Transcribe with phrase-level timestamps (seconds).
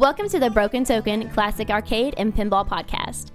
[0.00, 3.32] Welcome to the Broken Token Classic Arcade and Pinball Podcast.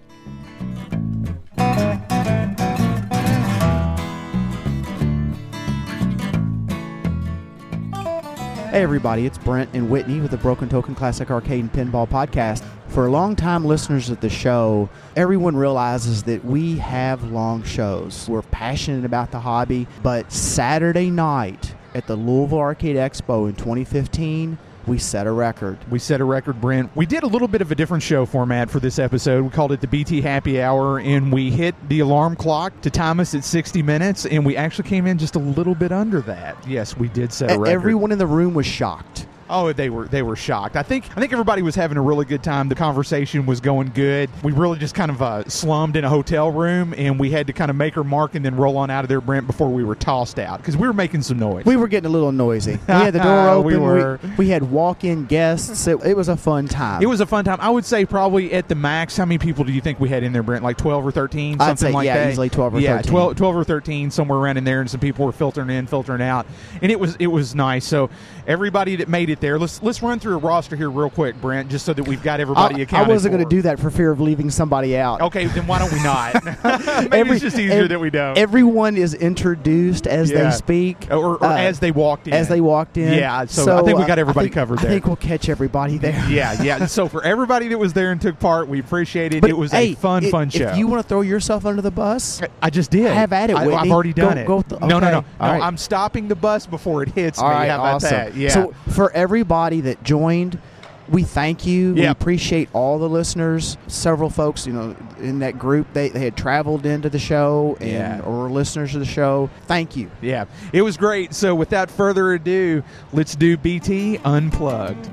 [8.71, 12.65] Hey everybody, it's Brent and Whitney with the Broken Token Classic Arcade and Pinball Podcast.
[12.87, 18.27] For long-time listeners of the show, everyone realizes that we have long shows.
[18.27, 24.57] We're passionate about the hobby, but Saturday night at the Louisville Arcade Expo in 2015,
[24.87, 25.77] we set a record.
[25.89, 26.95] We set a record, Brent.
[26.95, 29.43] We did a little bit of a different show format for this episode.
[29.43, 33.19] We called it the BT Happy Hour, and we hit the alarm clock to time
[33.19, 36.57] us at 60 minutes, and we actually came in just a little bit under that.
[36.67, 37.73] Yes, we did set a record.
[37.73, 39.27] Everyone in the room was shocked.
[39.49, 40.75] Oh, they were they were shocked.
[40.75, 42.69] I think I think everybody was having a really good time.
[42.69, 44.29] The conversation was going good.
[44.43, 47.53] We really just kind of uh, slummed in a hotel room, and we had to
[47.53, 49.83] kind of make our mark and then roll on out of there, Brent, before we
[49.83, 51.65] were tossed out because we were making some noise.
[51.65, 52.79] We were getting a little noisy.
[52.87, 53.65] We had the door open.
[53.65, 54.19] We were.
[54.37, 55.85] we had walk-in guests.
[55.87, 57.03] It, it was a fun time.
[57.03, 57.59] It was a fun time.
[57.61, 59.15] I would say probably at the max.
[59.17, 60.63] How many people do you think we had in there, Brent?
[60.63, 62.31] Like twelve or thirteen, I'd something say, like yeah, that.
[62.31, 63.11] easily 12 or yeah, 13.
[63.11, 66.21] 12, 12 or thirteen, somewhere around in there, and some people were filtering in, filtering
[66.21, 66.47] out,
[66.81, 67.85] and it was it was nice.
[67.85, 68.09] So
[68.47, 71.69] everybody that made it there, let's let's run through a roster here real quick, Brent,
[71.69, 74.11] just so that we've got everybody I, I wasn't going to do that for fear
[74.11, 75.21] of leaving somebody out.
[75.21, 76.43] Okay, then why don't we not?
[77.03, 78.37] Maybe Every- it's just easier ev- that we don't.
[78.37, 80.43] Everyone is introduced as Yeah.
[80.49, 82.33] they speak, or, or uh, as they walked in.
[82.33, 83.13] as they walked in.
[83.13, 85.49] Yeah, so I think we uh, got everybody I think- covered I think we'll catch
[85.49, 86.25] everybody there.
[86.29, 86.85] yeah, yeah.
[86.85, 89.41] So for everybody that was there and took part, we appreciate it.
[89.41, 90.69] But it was hey, a fun, i- fun show.
[90.69, 93.07] If you want to throw yourself under the bus, I just did.
[93.07, 94.47] I have at it, I, have already Go- done it.
[94.47, 95.15] go th- No, no, no.
[95.39, 95.61] All no right.
[95.61, 97.55] I'm stopping the bus before it hits all me.
[97.55, 98.09] right, How about awesome.
[98.11, 98.34] that?
[98.35, 98.49] Yeah.
[98.49, 100.59] So for everybody that joined,
[101.07, 101.93] we thank you.
[101.93, 103.77] We appreciate all the listeners.
[103.87, 107.89] Several folks, you know, in that group, they, they had traveled into the show and
[107.91, 108.21] Yeah.
[108.21, 109.49] or listeners of the show.
[109.67, 110.09] Thank you.
[110.21, 111.33] yeah, it was great.
[111.35, 115.09] So without further ado, let's do BT Unplugged.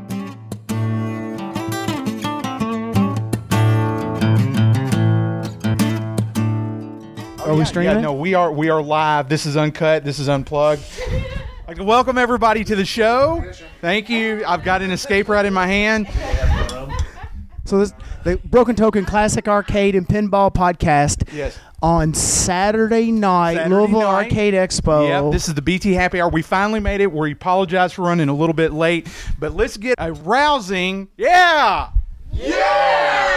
[7.45, 7.97] Are we streaming?
[7.97, 8.53] Yeah, no, we are.
[8.53, 9.29] We are live.
[9.29, 10.05] This is uncut.
[10.05, 10.83] This is unplugged.
[11.73, 13.43] I'd welcome everybody to the show.
[13.81, 14.45] Thank you.
[14.47, 16.07] I've got an escape route in my hand.
[17.65, 17.95] So this
[18.25, 21.33] the Broken Token Classic Arcade and Pinball Podcast.
[21.33, 21.59] Yes.
[21.81, 24.25] On Saturday night, Saturday Louisville night.
[24.25, 25.09] Arcade Expo.
[25.09, 26.29] Yep, this is the BT Happy Hour.
[26.29, 27.11] We finally made it.
[27.11, 31.09] We apologize for running a little bit late, but let's get a rousing.
[31.17, 31.89] Yeah.
[32.35, 33.32] Yeah.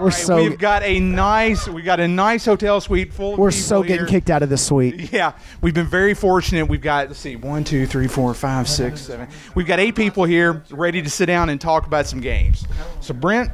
[0.00, 3.50] We're Right, so we've got a nice we got a nice hotel suite full we're
[3.50, 4.06] people so getting here.
[4.06, 5.12] kicked out of this suite.
[5.12, 6.66] Yeah, we've been very fortunate.
[6.66, 9.28] We've got let's see, one, two, three, four, five, six, seven.
[9.54, 12.64] We've got eight people here ready to sit down and talk about some games.
[13.00, 13.50] So Brent,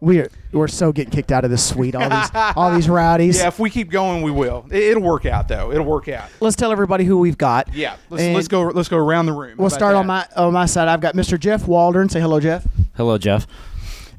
[0.00, 1.94] We're we're so getting kicked out of this suite.
[1.94, 3.38] All these all these rowdies.
[3.38, 4.66] yeah, if we keep going, we will.
[4.70, 5.72] It, it'll work out though.
[5.72, 6.28] It'll work out.
[6.40, 7.72] Let's tell everybody who we've got.
[7.74, 8.62] Yeah, let's, let's go.
[8.64, 9.56] Let's go around the room.
[9.56, 10.88] We'll How about start on my on my side.
[10.88, 11.38] I've got Mr.
[11.40, 12.08] Jeff Waldron.
[12.08, 12.66] Say hello, Jeff.
[12.96, 13.46] Hello, Jeff.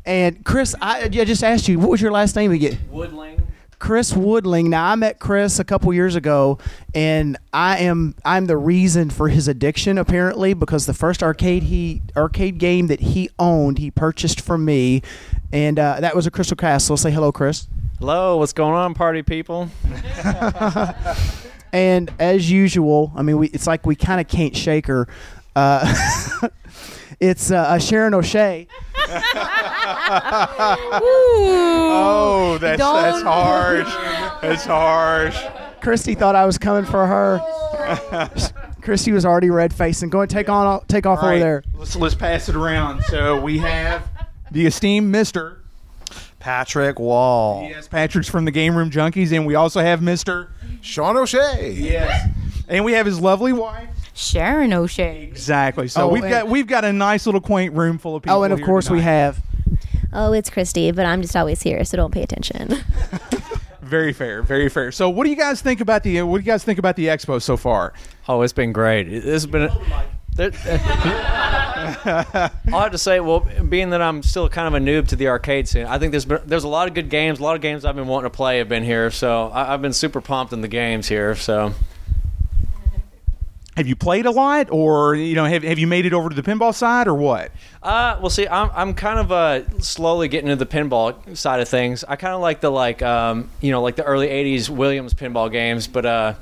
[0.06, 2.78] And Chris, I, I just asked you what was your last name again?
[2.92, 3.42] Woodling.
[3.80, 4.68] Chris Woodling.
[4.68, 6.58] Now I met Chris a couple years ago,
[6.94, 12.02] and I am I'm the reason for his addiction apparently because the first arcade he
[12.16, 15.02] arcade game that he owned he purchased from me,
[15.52, 16.98] and uh, that was a Crystal Castle.
[16.98, 17.68] Say hello, Chris.
[18.00, 19.70] Hello, what's going on, party people?
[21.76, 25.10] And as usual, I mean, we, it's like we kind of can't shake her.
[25.58, 25.94] Uh,
[27.20, 28.70] it's uh, Sharon O'Shea.
[30.98, 34.42] Oh, that's that's Don't- harsh.
[34.42, 35.38] That's harsh.
[35.82, 37.40] Christy thought I was coming for her.
[38.82, 40.10] Christy was already red facing.
[40.10, 41.64] Go and take on take off All over right, there.
[41.76, 43.04] Let's let's pass it around.
[43.04, 44.08] So we have
[44.52, 45.60] the esteemed Mister.
[46.40, 47.68] Patrick Wall.
[47.68, 50.50] Yes, Patrick's from the Game Room Junkies, and we also have Mister.
[50.82, 51.72] Sean O'Shea.
[51.72, 52.30] Yes,
[52.68, 53.90] and we have his lovely wife.
[54.14, 55.24] Sharon O'Shea.
[55.24, 55.88] Exactly.
[55.88, 58.38] So Oh, we've got we've got a nice little quaint room full of oh, people.
[58.38, 59.40] Oh, and of here course we have.
[60.16, 62.70] Oh, it's Christy, but I'm just always here, so don't pay attention.
[63.82, 64.92] Very fair, very fair.
[64.92, 67.06] So, what do you guys think about the what do you guys think about the
[67.06, 67.94] expo so far?
[68.28, 69.08] Oh, it's been great.
[69.14, 69.70] It- It's been.
[70.36, 70.50] there-
[72.74, 75.28] I'll have to say, well, being that I'm still kind of a noob to the
[75.28, 77.40] arcade scene, I think there's been, there's a lot of good games.
[77.40, 79.82] A lot of games I've been wanting to play have been here, so I, I've
[79.84, 81.36] been super pumped in the games here.
[81.36, 81.74] So
[83.78, 86.36] Have you played a lot, or you know, have have you made it over to
[86.36, 87.52] the pinball side, or what?
[87.84, 91.68] Uh, well, see, I'm, I'm kind of uh, slowly getting into the pinball side of
[91.68, 92.04] things.
[92.06, 95.52] I kind of like the like um, you know like the early '80s Williams pinball
[95.52, 96.36] games, but uh,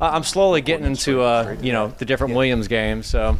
[0.00, 3.08] I- I'm slowly getting into uh, you know the different Williams games.
[3.08, 3.36] So,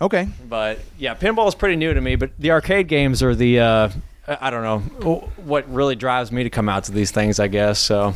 [0.00, 2.16] Okay, but yeah, pinball is pretty new to me.
[2.16, 3.88] But the arcade games are the uh,
[4.26, 7.38] I I don't know what really drives me to come out to these things.
[7.38, 8.14] I guess so,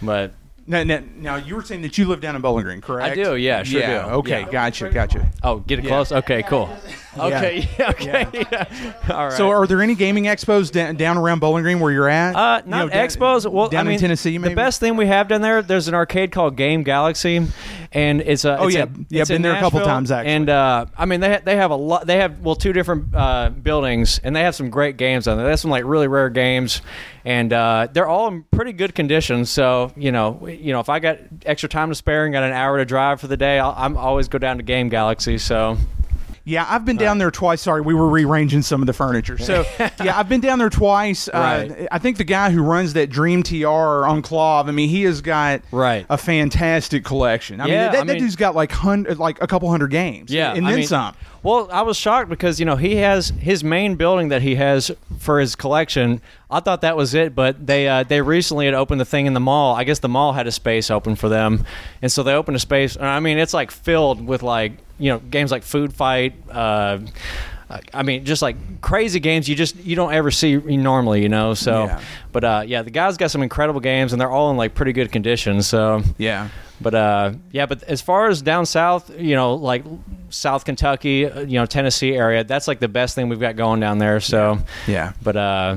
[0.00, 0.32] but
[0.68, 3.12] now, now, now you were saying that you live down in Bowling Green, correct?
[3.12, 4.10] I do, yeah, sure yeah, do.
[4.16, 4.50] Okay, Yeah.
[4.52, 5.28] gotcha, gotcha.
[5.42, 6.12] oh, get it close.
[6.12, 6.68] Okay, cool.
[7.20, 7.68] Okay.
[7.78, 7.90] Yeah.
[7.90, 8.26] okay.
[8.32, 8.92] Yeah.
[9.10, 9.32] All right.
[9.32, 12.34] So, are there any gaming expos da- down around Bowling Green where you're at?
[12.34, 13.50] Uh, You not know, down- expos.
[13.50, 14.54] Well, down I mean, in Tennessee, maybe.
[14.54, 15.62] the best thing we have down there.
[15.62, 17.46] There's an arcade called Game Galaxy,
[17.92, 18.58] and it's a.
[18.58, 18.84] Oh, it's yeah.
[18.84, 20.32] a- Yeah, been there a couple times, actually.
[20.32, 22.06] And uh, I mean, they ha- they have a lot.
[22.06, 25.44] They have well two different uh, buildings, and they have some great games on there.
[25.44, 26.82] They have some like really rare games,
[27.24, 29.44] and uh, they're all in pretty good condition.
[29.44, 32.52] So you know, you know, if I got extra time to spare and got an
[32.52, 35.38] hour to drive for the day, I'll, I'm always go down to Game Galaxy.
[35.38, 35.76] So
[36.48, 37.60] Yeah, I've been down there twice.
[37.60, 39.36] Sorry, we were rearranging some of the furniture.
[39.36, 41.28] So, yeah, I've been down there twice.
[41.28, 41.88] Uh, Right.
[41.92, 43.66] I think the guy who runs that Dream TR
[44.06, 46.06] Enclave, I mean, he has got Right.
[46.08, 47.60] a fantastic collection.
[47.60, 49.90] I mean, Yeah, that, I that mean- dude's got like hundred, like a couple hundred
[49.90, 50.30] games.
[50.32, 51.14] Yeah, and I then mean- some.
[51.42, 54.90] Well, I was shocked because you know he has his main building that he has
[55.18, 56.20] for his collection.
[56.50, 59.34] I thought that was it, but they uh, they recently had opened the thing in
[59.34, 59.74] the mall.
[59.74, 61.64] I guess the mall had a space open for them,
[62.02, 62.96] and so they opened a space.
[62.96, 66.34] I mean, it's like filled with like you know games like Food Fight.
[66.50, 66.98] Uh,
[67.92, 71.52] I mean, just like crazy games you just you don't ever see normally, you know.
[71.54, 72.00] So, Yeah.
[72.32, 74.92] but uh, yeah, the guy's got some incredible games, and they're all in like pretty
[74.92, 75.60] good condition.
[75.62, 76.48] So, Yeah.
[76.80, 79.84] but uh, yeah, but as far as down south, you know, like
[80.30, 83.80] South Kentucky, uh, you know, Tennessee area, that's like the best thing we've got going
[83.80, 84.20] down there.
[84.20, 85.12] So, Yeah.
[85.22, 85.76] but uh,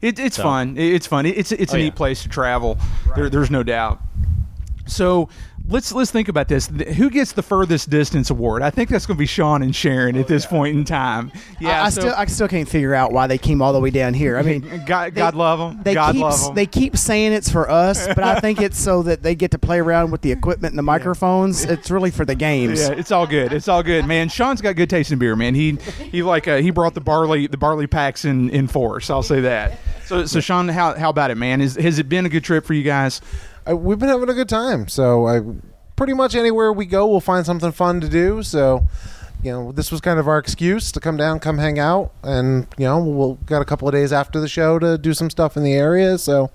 [0.00, 0.76] It, it's So- fun.
[0.78, 1.26] It- It's fun.
[1.26, 1.90] It's it's a Oh, neat yeah.
[1.90, 2.78] place to travel.
[3.16, 4.00] There, there's no doubt.
[4.86, 5.28] So
[5.70, 6.66] let's let's think about this.
[6.96, 8.62] Who gets the furthest distance award?
[8.62, 11.32] I think that's going to be Sean and Sharon at this point in time.
[11.60, 13.90] I, I so- still I still can't figure out why they came all the way
[13.90, 14.36] down here.
[14.36, 15.82] I mean, God, they- God love them.
[15.82, 16.54] They God keep love them.
[16.54, 19.58] they keep saying it's for us, but I think it's so that they get to
[19.58, 21.64] play around with the equipment and the microphones.
[21.64, 22.80] It's really for the games.
[22.80, 23.52] Yeah, it's all good.
[23.52, 24.28] It's all good, man.
[24.28, 25.54] Sean's got good taste in beer, man.
[25.54, 25.72] He
[26.10, 29.10] he like uh, he brought the barley the barley packs in in force.
[29.10, 29.78] I'll say that.
[30.06, 31.60] So so Sean, how how about it, man?
[31.60, 33.20] Is has it been a good trip for you guys?
[33.68, 34.88] Uh, we've been having a good time.
[34.88, 35.40] So I
[35.96, 38.42] pretty much anywhere we go, we'll find something fun to do.
[38.42, 38.86] So.
[39.42, 42.66] You know, this was kind of our excuse to come down, come hang out, and
[42.76, 45.56] you know, we'll got a couple of days after the show to do some stuff
[45.56, 46.18] in the area.
[46.18, 46.50] So,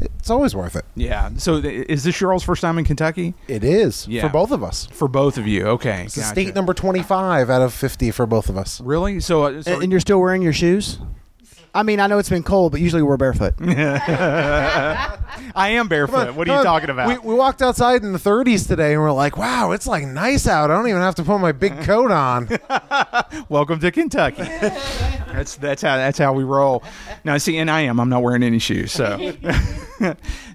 [0.00, 0.84] it's always worth it.
[0.96, 1.30] Yeah.
[1.36, 3.34] So th- is this your all's first time in Kentucky?
[3.46, 4.22] It is Yeah.
[4.22, 4.86] for both of us.
[4.90, 6.06] For both of you, okay.
[6.06, 6.26] It's gotcha.
[6.26, 8.80] state number twenty-five out of fifty for both of us.
[8.80, 9.20] Really?
[9.20, 10.98] So, uh, so And, and you're still wearing your shoes?
[11.72, 13.54] I mean, I know it's been cold, but usually we're barefoot.
[15.56, 16.28] I am barefoot.
[16.28, 17.08] On, what are you talking about?
[17.22, 20.48] We, we walked outside in the 30s today, and we're like, "Wow, it's like nice
[20.48, 20.70] out.
[20.70, 22.48] I don't even have to put my big coat on."
[23.48, 24.42] Welcome to Kentucky.
[24.42, 26.82] that's that's how that's how we roll.
[27.22, 28.00] Now, see, and I am.
[28.00, 29.16] I'm not wearing any shoes, so.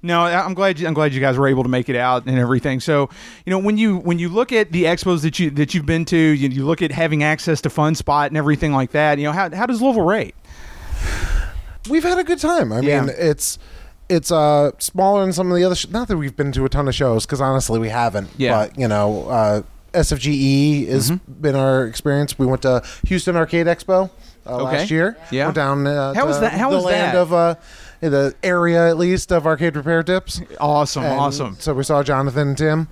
[0.04, 0.80] no, I- I'm glad.
[0.80, 2.82] You, I'm glad you guys were able to make it out and everything.
[2.82, 3.10] So,
[3.46, 6.04] you know, when you when you look at the expos that you that you've been
[6.06, 9.18] to, you, you look at having access to Fun Spot and everything like that.
[9.18, 10.36] You know, how how does Louisville rate?
[11.90, 12.74] We've had a good time.
[12.74, 13.02] I Yeah.
[13.02, 13.58] mean, it's
[14.10, 15.76] it's uh smaller than some of the other.
[15.76, 18.30] Sh- not that we've been to a ton of shows, because honestly, we haven't.
[18.38, 18.66] Yeah.
[18.68, 19.62] But you know, uh,
[19.94, 21.42] SFGE has Mm-hmm.
[21.42, 22.38] been our experience.
[22.38, 24.10] We went to Houston Arcade Expo
[24.46, 24.78] uh, Okay.
[24.78, 25.18] last year.
[25.32, 25.46] Yeah.
[25.46, 25.88] Went down.
[25.88, 27.22] Uh, How was that- how the was land that?
[27.22, 27.56] of uh,
[28.02, 30.42] the area at least of arcade repair tips.
[30.60, 31.58] Awesome, And awesome.
[31.60, 32.88] So we saw Jonathan and Tim,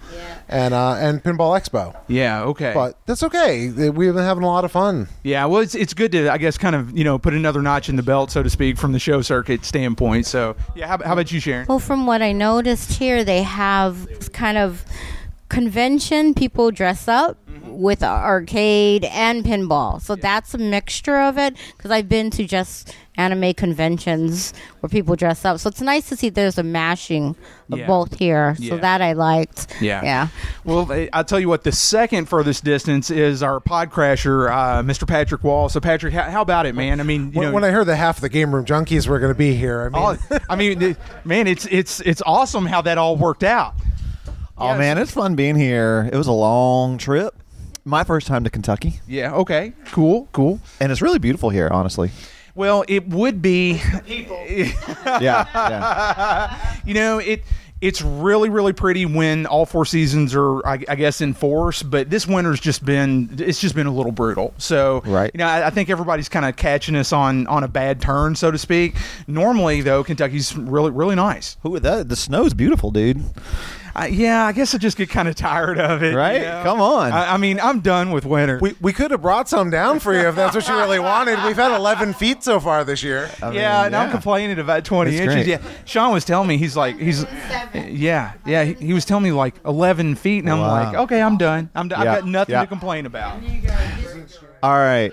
[0.50, 1.96] and uh, and Pinball Expo.
[2.10, 2.44] Yeah.
[2.44, 2.74] Okay.
[2.74, 3.70] But that's okay.
[3.70, 5.08] We've been having a lot of fun.
[5.24, 7.88] Yeah, well, it's it's good to I guess kind of you know put another notch
[7.88, 10.26] in the belt, so to speak, from the show circuit standpoint.
[10.26, 11.68] So yeah, how, how about you, Sharon?
[11.70, 14.84] Well, from what I noticed here, they have kind of
[15.50, 20.02] convention people dress up with arcade and pinball.
[20.02, 25.16] So that's a mixture of it because I've been to just anime conventions where people
[25.16, 25.60] dress up.
[25.60, 27.36] So it's nice to see there's a mashing
[27.72, 27.88] of Yeah.
[27.88, 28.56] both here.
[28.60, 28.70] Yeah.
[28.72, 29.76] So that I liked.
[29.82, 30.04] Yeah.
[30.04, 30.28] Yeah.
[30.66, 31.64] Well, I- I'll tell you what.
[31.64, 35.08] The second furthest distance is our pod crasher, uh, Mr.
[35.08, 35.68] Patrick Wall.
[35.70, 37.00] So, Patrick, how, how about it, man?
[37.00, 39.20] I mean, you When, know, when I heard that half the game room junkies were
[39.20, 39.96] going to be here, I mean,
[40.32, 40.96] all- I mean,
[41.26, 43.74] man, it's it's it's awesome how that all worked out.
[44.58, 44.80] Oh Yes.
[44.80, 46.10] man, it's fun being here.
[46.12, 47.34] It was a long trip.
[47.86, 49.34] My first time to Kentucky, Yeah.
[49.34, 49.72] Okay.
[49.92, 50.28] Cool.
[50.34, 50.60] Cool.
[50.82, 52.12] and it's really beautiful here, honestly.
[52.56, 53.80] Well, it would be.
[55.06, 56.78] Yeah, yeah.
[56.86, 57.44] you know it
[57.80, 62.10] it's really really pretty when all four seasons are I, I guess in force but
[62.10, 65.30] this winter's just been it's just been a little brutal so Right.
[65.34, 68.36] you know i, I think everybody's kind of catching us on on a bad turn
[68.36, 68.96] so to speak
[69.28, 72.10] normally though kentucky's really really nice Who that?
[72.10, 73.24] The snow's beautiful, dude.
[74.00, 76.42] I, yeah i guess i just get kind of tired of it you Right?
[76.42, 76.62] know?
[76.64, 77.12] Come on.
[77.12, 80.14] I, I mean i'm done with winter we, we could have brought some down for
[80.14, 81.44] you if that's what you really wanted.
[81.44, 83.30] We've had 11 feet so far this year.
[83.42, 85.36] I mean, yeah, and I'm complaining about 20 That's inches.
[85.36, 85.48] great.
[85.48, 87.26] Yeah, Sean was telling me he's like he's
[87.74, 91.38] yeah yeah he, he was telling me like 11 feet, and I'm like okay, I'm
[91.38, 91.70] done.
[91.76, 92.04] I'm done.
[92.04, 92.62] Yeah, I've got nothing yeah.
[92.62, 93.42] to complain about.
[94.64, 95.12] All right.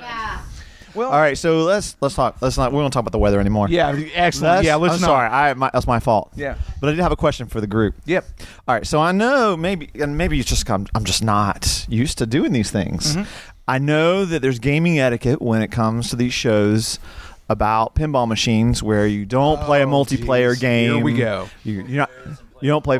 [0.95, 1.37] Well- all right.
[1.37, 2.37] So let's let's talk.
[2.41, 2.73] Let's not.
[2.73, 3.69] We won't talk about the weather anymore.
[3.69, 4.57] Yeah, excellent.
[4.57, 5.07] That's, yeah, let's I'm not.
[5.07, 5.29] sorry.
[5.29, 6.31] I my, that's my fault.
[6.37, 6.55] Yeah.
[6.81, 7.95] But I did have a question for the group.
[8.07, 8.25] Yep.
[8.69, 8.87] All right.
[8.87, 12.53] So I know maybe and maybe it's just I'm, I'm just not used to doing
[12.53, 13.17] these things.
[13.17, 13.27] Mhm.
[13.67, 16.99] I know that there's gaming etiquette when it comes to these shows
[17.49, 20.61] about pinball machines where you don't play a Oh, multiplayer geez.
[20.61, 20.95] game.
[20.97, 21.49] Here we go.
[21.63, 22.11] You, you're not.
[22.65, 22.99] You don't play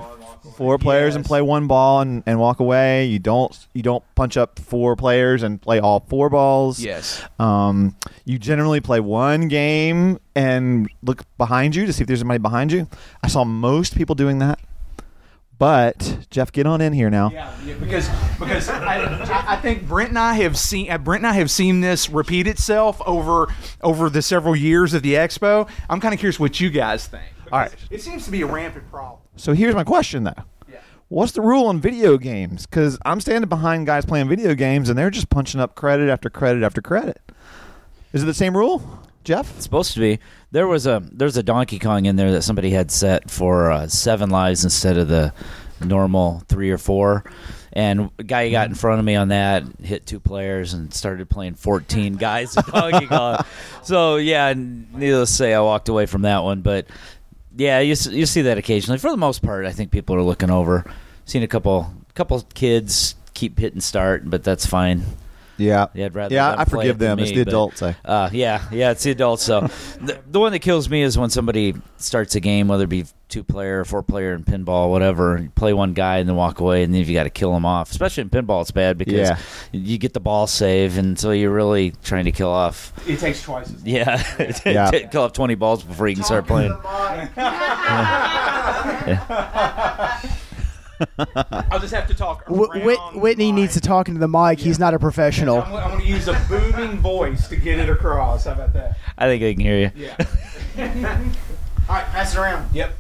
[0.57, 3.07] four players and play one ball and, and walk away.
[3.07, 3.67] You don't.
[3.73, 6.79] You don't punch up four players and play all four balls.
[6.81, 7.23] Yes.
[7.39, 12.37] Um, you generally play one game and look behind you to see if there's somebody
[12.41, 12.87] behind you.
[13.23, 14.61] I saw most people doing that.
[15.59, 17.31] But Jeff, get on in here now.
[17.31, 21.21] Yeah, yeah, because because I, I- I think Brent and I have seen uh, Brent
[21.21, 23.47] and I have seen this repeat itself over
[23.81, 25.67] over the several years of the expo.
[25.89, 27.25] I'm kind of curious what you guys think.
[27.55, 27.73] All right.
[27.89, 29.21] it seems to be a rampant problem.
[29.37, 30.33] So here's my question though.
[30.69, 30.81] Yeah.
[31.07, 32.67] What's the rule on video games?
[32.67, 36.29] Because I'm standing behind guys playing video games and they're just punching up credit after
[36.29, 37.21] credit after credit.
[38.13, 38.83] Is it the same rule,
[39.23, 39.55] Jeff?
[39.55, 40.19] It's supposed to be.
[40.51, 43.87] There was a there's a Donkey Kong in there that somebody had set for uh,
[43.87, 45.33] seven lives instead of the
[45.81, 47.25] normal three or four.
[47.73, 51.29] And a guy got in front of me on that, hit two players, and started
[51.29, 53.45] playing 14 guys in Donkey Kong.
[53.83, 56.61] So, yeah, needless to say, I walked away from that one.
[56.63, 56.87] But,
[57.57, 58.99] yeah, you, you see that occasionally.
[58.99, 60.85] For the most part, I think people are looking over.
[61.25, 65.03] Seen a couple couple kids keep hitting start, but that's fine.
[65.57, 65.87] Yeah.
[65.95, 67.19] Yeah, I'd rather Yeah, I forgive it than them.
[67.21, 67.83] It's the but- adults.
[67.83, 67.97] I.
[68.05, 69.43] uh, yeah, yeah, it's the adults.
[69.45, 69.61] So
[70.01, 73.05] the, the one that kills me is when somebody starts a game, whether it be
[73.29, 75.39] two player, four player in pinball, whatever.
[75.41, 77.53] You play one guy and then walk away, and then if you got to kill
[77.53, 79.39] them off, especially in pinball, it's bad because Yeah.
[79.73, 82.93] you get the ball save, and so you're really trying to kill off.
[83.09, 83.83] It takes twice as long.
[83.87, 84.23] Yeah,
[84.65, 84.91] Yeah.
[85.09, 86.73] kill off twenty balls before you can start playing.
[91.71, 92.45] I'll just have to talk.
[92.49, 94.59] Wh- Whit- Whitney the needs to talk into the mic.
[94.59, 95.63] He's not a professional.
[95.63, 98.45] I'm, I'm going to use a booming voice to get it across.
[98.45, 98.99] How about that?
[99.19, 99.91] I think I can hear you.
[99.97, 100.17] Yeah.
[101.89, 102.75] All right, pass it around.
[102.75, 102.95] Yep.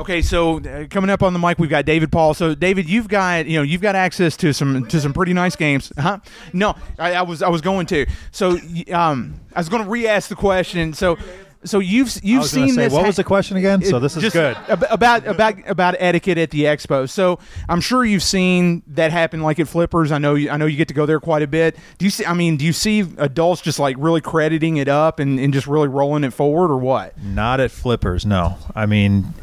[0.00, 2.32] Okay, so uh, coming up on the mic, we've got David Paul.
[2.32, 5.56] So, David, you've got you know you've got access to some to some pretty nice
[5.56, 6.20] games, huh?
[6.54, 8.06] No, I, I was I was going to.
[8.32, 10.94] So, y- um, I was going to re-ask the question.
[10.94, 11.18] So,
[11.64, 12.92] so you've you've seen say, this.
[12.92, 13.82] What ha- was the question again?
[13.82, 14.56] So this is good.
[14.68, 17.08] ab- about about about etiquette at the expo.
[17.08, 17.38] So
[17.68, 20.10] I'm sure you've seen that happen, like at Flippers.
[20.10, 21.76] I know you, I know you get to go there quite a bit.
[21.98, 22.24] Do you see?
[22.24, 25.66] I mean, do you see adults just like really crediting it up and, and just
[25.66, 27.20] really rolling it forward, or what?
[27.22, 28.56] Not at flippers, no.
[28.74, 29.34] I mean,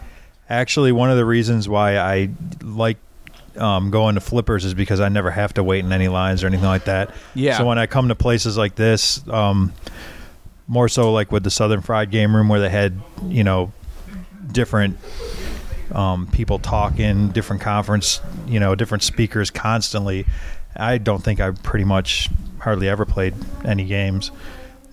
[0.50, 2.30] actually, one of the reasons why I
[2.64, 2.98] like
[3.58, 6.48] um, going to flippers is because I never have to wait in any lines or
[6.48, 7.14] anything like that.
[7.36, 7.58] Yeah.
[7.58, 9.74] So when I come to places like this, um,
[10.68, 13.72] more so like with the Southern Fried Game Room, where they had you know
[14.52, 14.98] different
[15.92, 20.26] um, people talking, different conference, you know, different speakers constantly.
[20.76, 23.34] I don't think I pretty much hardly ever played
[23.66, 24.32] any games.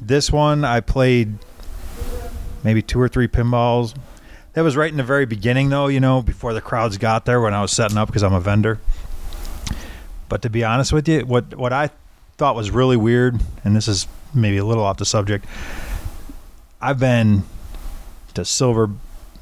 [0.00, 1.34] This one I played
[2.62, 3.94] maybe two or three pinballs.
[4.54, 7.40] That was right in the very beginning, though, you know, before the crowds got there
[7.40, 8.78] when I was setting up because I'm a vendor.
[10.28, 11.90] But to be honest with you, what what I
[12.36, 15.46] thought was really weird, and this is maybe a little off the subject,
[16.80, 17.44] I've been
[18.34, 18.90] to Silver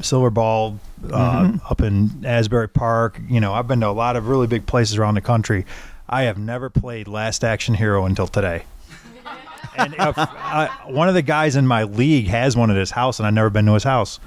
[0.00, 0.78] Silver Ball
[1.10, 3.20] uh, up in Asbury Park.
[3.28, 5.64] You know, I've been to a lot of really big places around the country.
[6.08, 8.64] I have never played Last Action Hero until today.
[9.76, 13.18] and if, uh, one of the guys in my league has one at his house,
[13.18, 14.20] and I've never been to his house.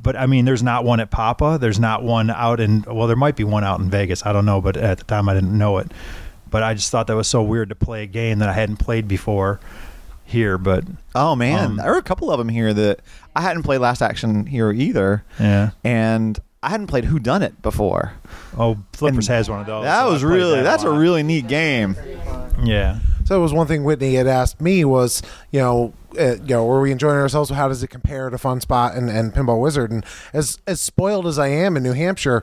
[0.00, 1.58] But I mean, there's not one at Papa.
[1.60, 2.84] There's not one out in.
[2.86, 4.24] Well, there might be one out in Vegas.
[4.24, 5.90] I don't know, but at the time I didn't know it.
[6.50, 8.76] But I just thought that was so weird to play a game that I hadn't
[8.78, 9.60] played before
[10.24, 10.58] here.
[10.58, 13.00] But Oh man, Um, there were a couple of them here that
[13.36, 18.14] I hadn't played Last Action Hero either, yeah, and I hadn't played Who Dunnit before.
[18.58, 19.84] oh, Flippers And has one of those.
[19.84, 20.98] that so was really that that's a lot.
[20.98, 21.96] really neat game.
[22.62, 22.98] yeah.
[23.24, 26.64] So it was one thing Whitney had asked me was, you know, uh, you know,
[26.64, 27.50] were we enjoying ourselves?
[27.50, 29.90] How does it compare to Fun Spot and, and Pinball Wizard?
[29.90, 30.02] And
[30.32, 32.42] as as spoiled as I am in New Hampshire,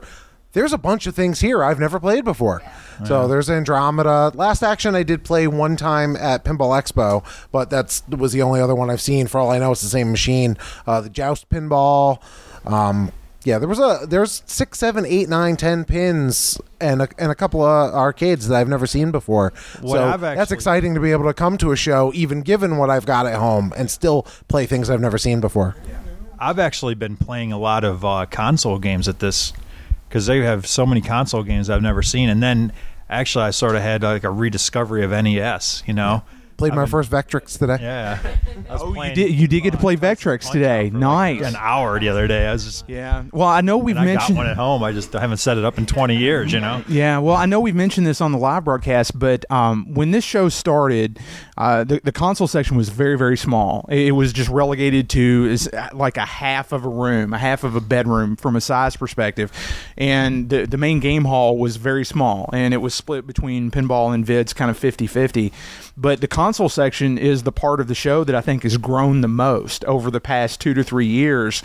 [0.56, 2.62] there's a bunch of things here I've never played before.
[3.04, 4.32] So there's Andromeda.
[4.34, 7.22] Last Action I did play one time at Pinball Expo,
[7.52, 9.26] but that's was the only other one I've seen.
[9.26, 10.56] For all I know, it's the same machine.
[10.86, 12.22] Uh, the Joust Pinball.
[12.64, 13.12] Um,
[13.44, 17.34] yeah, there was a there's six, seven, eight, nine, ten pins and a, and a
[17.34, 19.52] couple of arcades that I've never seen before.
[19.82, 22.78] What so I've that's exciting to be able to come to a show, even given
[22.78, 25.76] what I've got at home, and still play things I've never seen before.
[26.38, 29.52] I've actually been playing a lot of uh, console games at this
[30.08, 32.28] because they have so many console games I've never seen.
[32.28, 32.72] And then
[33.08, 35.82] actually, I sort of had like a rediscovery of NES.
[35.86, 36.22] You know,
[36.56, 37.78] Played I've my been- first Vectrex today.
[37.80, 38.18] Yeah.
[38.68, 39.30] I was Oh, you playing did.
[39.32, 40.90] You did get to play Punch Vectrex today.
[40.90, 41.48] for like Nice.
[41.48, 42.46] an hour the other day.
[42.46, 42.88] I was just.
[42.88, 43.24] Yeah.
[43.32, 44.38] Well, I know we've and I got mentioned.
[44.38, 44.82] one at home.
[44.82, 46.52] I just haven't set it up in 20 years.
[46.52, 46.82] You know.
[46.88, 50.24] Yeah, well, I know we've mentioned this on the live broadcast, but um, when this
[50.24, 51.18] show started,
[51.58, 53.86] uh, the, the console section was very, very small.
[53.90, 57.38] It, it was just relegated to is uh, like a half of a room, a
[57.38, 59.52] half of a bedroom from a size perspective,
[59.98, 64.14] and the, the main game hall was very small, and it was split between pinball
[64.14, 65.52] and vids, kind of 50-50.
[65.98, 69.20] But the console section is the part of the show that I think has grown
[69.20, 71.60] the most over the past two to three years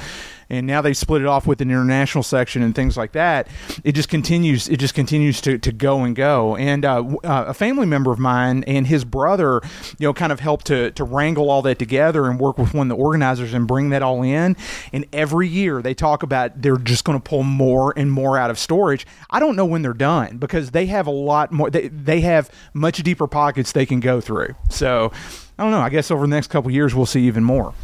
[0.51, 3.47] and now they split it off with an international section and things like that.
[3.85, 4.67] It just continues.
[4.67, 6.57] It just continues to, to go and go.
[6.57, 9.61] And uh, uh, a family member of mine and his brother,
[9.97, 12.91] you know, kind of helped to to wrangle all that together and work with one
[12.91, 14.57] of the organizers and bring that all in.
[14.91, 18.49] And every year they talk about they're just going to pull more and more out
[18.51, 19.07] of storage.
[19.29, 21.69] I don't know when they're done because they have a lot more.
[21.69, 24.55] They they have much deeper pockets they can go through.
[24.69, 25.13] So.
[25.59, 25.81] I don't know.
[25.81, 27.75] I guess over the next couple years, we'll see even more.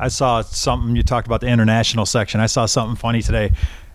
[0.00, 2.40] I saw something you talked about the international section.
[2.40, 3.52] I saw something funny today.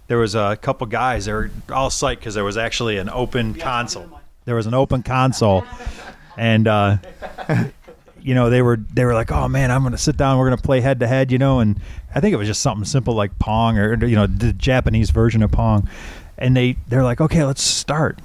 [0.07, 1.25] There was a couple guys.
[1.25, 4.21] They were all psyched because there was actually an open console.
[4.45, 5.65] There was an open console,
[6.37, 6.97] and uh,
[8.21, 10.37] you know they were they were like, "Oh man, I'm going to sit down.
[10.37, 11.81] We're going to play head to head." You know, and
[12.13, 15.41] I think it was just something simple like Pong or you know the Japanese version
[15.41, 15.89] of Pong.
[16.37, 18.19] And they they're like, "Okay, let's start."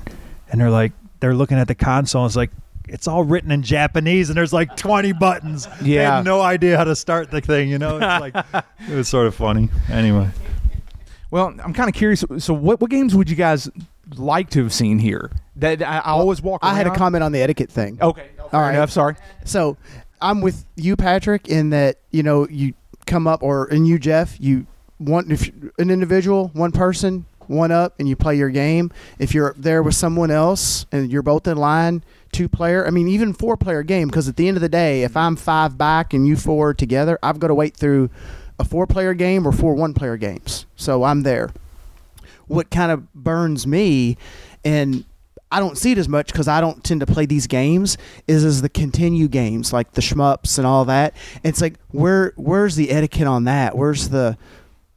[0.50, 2.26] And they're like, they're looking at the console.
[2.26, 2.50] It's like.
[2.92, 5.66] It's all written in Japanese, and there's like 20 buttons.
[5.80, 6.16] They Yeah.
[6.16, 7.68] had no idea how to start the thing.
[7.68, 8.34] You know, it's like
[8.88, 9.68] it was sort of funny.
[9.90, 10.28] Anyway,
[11.30, 12.24] Well, I'm kind of curious.
[12.38, 13.68] So, what, what games would you guys
[14.16, 15.30] like to have seen here?
[15.56, 16.60] That I, I always walk.
[16.62, 17.98] I had a comment on the etiquette thing.
[18.00, 18.74] Okay, all right.
[18.74, 18.90] enough.
[18.90, 19.14] Sorry.
[19.44, 19.76] So
[20.20, 22.74] I'm with you, Patrick, in that you know you
[23.06, 24.66] come up, or and you, Jeff, you
[24.98, 28.90] want if an individual, one person, one up, and you play your game.
[29.18, 32.86] If you're there with someone else and you're both in line, two player.
[32.86, 34.08] I mean, even four player game.
[34.08, 37.18] Because at the end of the day, if I'm five back and you four together,
[37.22, 38.10] I've got to wait through
[38.58, 40.66] a four player game or four one player games.
[40.76, 41.50] So I'm there.
[42.46, 44.16] What kind of burns me,
[44.64, 45.04] and
[45.52, 47.96] I don't see it as much because I don't tend to play these games.
[48.26, 51.14] Is is the continue games like the shmups and all that?
[51.42, 53.76] It's like where where's the etiquette on that?
[53.76, 54.36] Where's the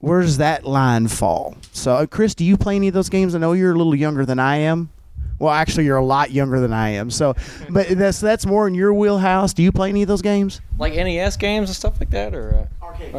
[0.03, 1.55] where does that line fall?
[1.71, 3.35] So, uh, Chris, do you play any of those games?
[3.35, 4.89] I know you're a little younger than I am.
[5.39, 7.09] Well, actually, you're a lot younger than I am.
[7.09, 7.35] So,
[7.69, 9.53] but that's that's more in your wheelhouse.
[9.53, 10.59] Do you play any of those games?
[10.77, 13.15] Like NES games and stuff like that, or uh, Arcade.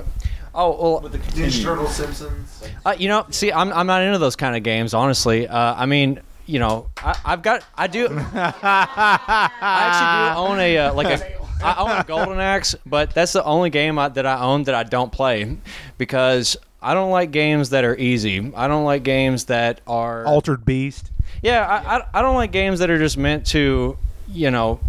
[0.54, 2.62] oh, well, with the Ninja Turtle Simpsons.
[2.84, 5.48] Uh, you know, see, I'm I'm not into those kind of games, honestly.
[5.48, 10.78] Uh, I mean, you know, I, I've got, I do, I actually do own a
[10.78, 14.26] uh, like a, I own a Golden Axe, but that's the only game I, that
[14.26, 15.56] I own that I don't play
[15.96, 18.52] because I don't like games that are easy.
[18.54, 21.10] I don't like games that are Altered Beast.
[21.42, 23.96] yeah, I, I, I don't like games that are just meant to,
[24.28, 24.80] you know,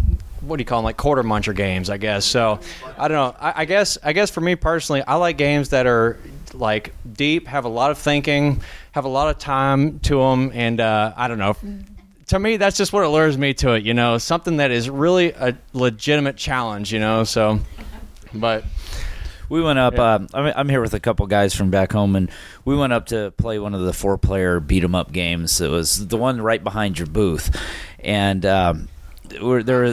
[0.42, 0.84] what do you call them?
[0.84, 2.26] Like quarter muncher games, I guess.
[2.26, 2.60] So,
[2.98, 3.36] I don't know.
[3.40, 6.18] I, I guess I guess for me personally, I like games that are
[6.52, 10.80] like deep, have a lot of thinking, have a lot of time to them, and
[10.80, 11.56] uh, I don't know.
[12.28, 13.84] To me, that's just what allures me to it.
[13.84, 16.92] You know, something that is really a legitimate challenge.
[16.92, 17.60] You know, so.
[18.34, 18.64] But
[19.48, 19.98] We went up.
[19.98, 22.30] Uh, I'm, I'm here with a couple guys from back home, and
[22.64, 25.60] we went up to play one of the four-player beat 'em up games.
[25.60, 27.56] It was the one right behind your booth,
[28.00, 28.88] and um,
[29.40, 29.84] we're there.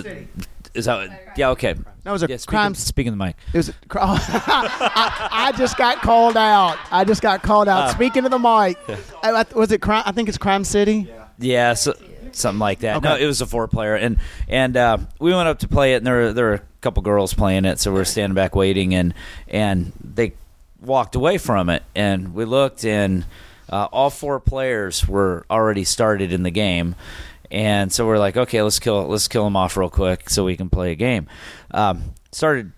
[0.73, 1.49] Is that yeah?
[1.51, 1.75] Okay.
[2.03, 2.71] That was a yeah, speak crime.
[2.71, 3.35] in- Speak in the mic.
[3.53, 3.69] It was.
[3.91, 6.77] I, I just got called out.
[6.91, 7.91] I just got called out.
[7.91, 8.77] Speaking of the mic,
[9.23, 10.03] I, I- was it crime?
[10.05, 11.09] I think it's Crime City.
[11.39, 11.93] Yeah, so,
[12.35, 13.01] something like that.
[13.01, 14.17] No, it was a four player, and
[14.47, 17.03] and uh, we went up to play it, and there were, there were a couple
[17.03, 19.13] girls playing it, so we are standing back waiting, and
[19.47, 20.33] and they
[20.81, 23.25] walked away from it, and we looked, and
[23.69, 26.95] uh, all four players were already started in the game.
[27.51, 30.57] And so we're like, okay, let's kill let's kill them off real quick so we
[30.57, 31.27] can play a game.
[31.71, 32.71] Um, started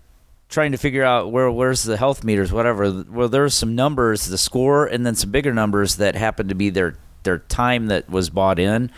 [0.48, 3.04] trying to figure out where where's the health meters, whatever.
[3.08, 6.70] Well, there's some numbers, the score, and then some bigger numbers that happened to be
[6.70, 8.90] their their time that was bought in,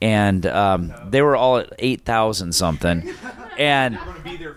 [0.00, 3.12] and um, they were all at eight thousand something,
[3.58, 3.98] and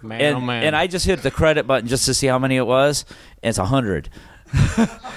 [0.01, 2.39] man, and, oh man, and I just hit the credit button just to see how
[2.39, 3.05] many it was,
[3.41, 4.09] and it's a hundred.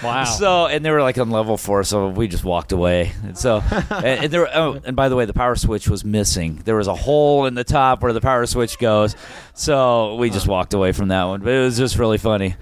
[0.02, 0.24] wow.
[0.38, 3.12] So and they were like on level four, so we just walked away.
[3.22, 6.62] And so and, and there, oh, and by the way, the power switch was missing.
[6.64, 9.14] There was a hole in the top where the power switch goes.
[9.54, 11.40] So we just walked away from that one.
[11.42, 12.56] But it was just really funny.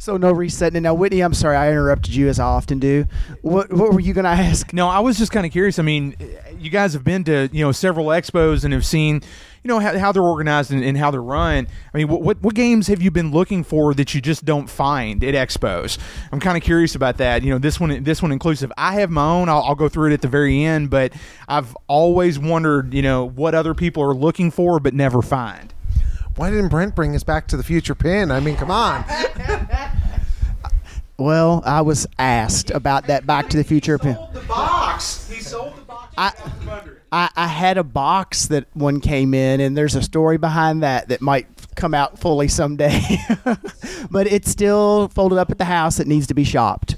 [0.00, 0.84] So no resetting.
[0.84, 3.04] Now, Whitney, I'm sorry I interrupted you as I often do.
[3.42, 4.72] What what were you going to ask?
[4.72, 5.78] No, I was just kind of curious.
[5.78, 6.16] I mean,
[6.58, 9.16] you guys have been to you know several expos and have seen
[9.62, 11.68] you know how, how they're organized and, and how they're run.
[11.92, 14.70] I mean, what, what what games have you been looking for that you just don't
[14.70, 15.98] find at expos?
[16.32, 17.42] I'm kind of curious about that.
[17.42, 18.72] You know, this one this one inclusive.
[18.78, 19.50] I have my own.
[19.50, 21.12] I'll, I'll go through it at the very end, but
[21.46, 25.74] I've always wondered, you know, what other people are looking for but never find.
[26.36, 28.30] Why didn't Brent bring us Back to the Future pin?
[28.30, 29.04] I mean, come on.
[31.20, 34.16] Well, I was asked about that Back to the Future pin.
[34.32, 35.28] the box.
[35.28, 36.14] He sold the box.
[36.16, 36.32] I,
[37.12, 41.08] I, I had a box that one came in, and there's a story behind that
[41.08, 43.02] that might come out fully someday.
[44.10, 46.00] but it's still folded up at the house.
[46.00, 46.96] It needs to be shopped.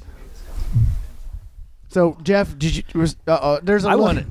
[1.89, 2.85] So, Jeff, did you?
[2.95, 4.27] Was, uh, there's a I want it.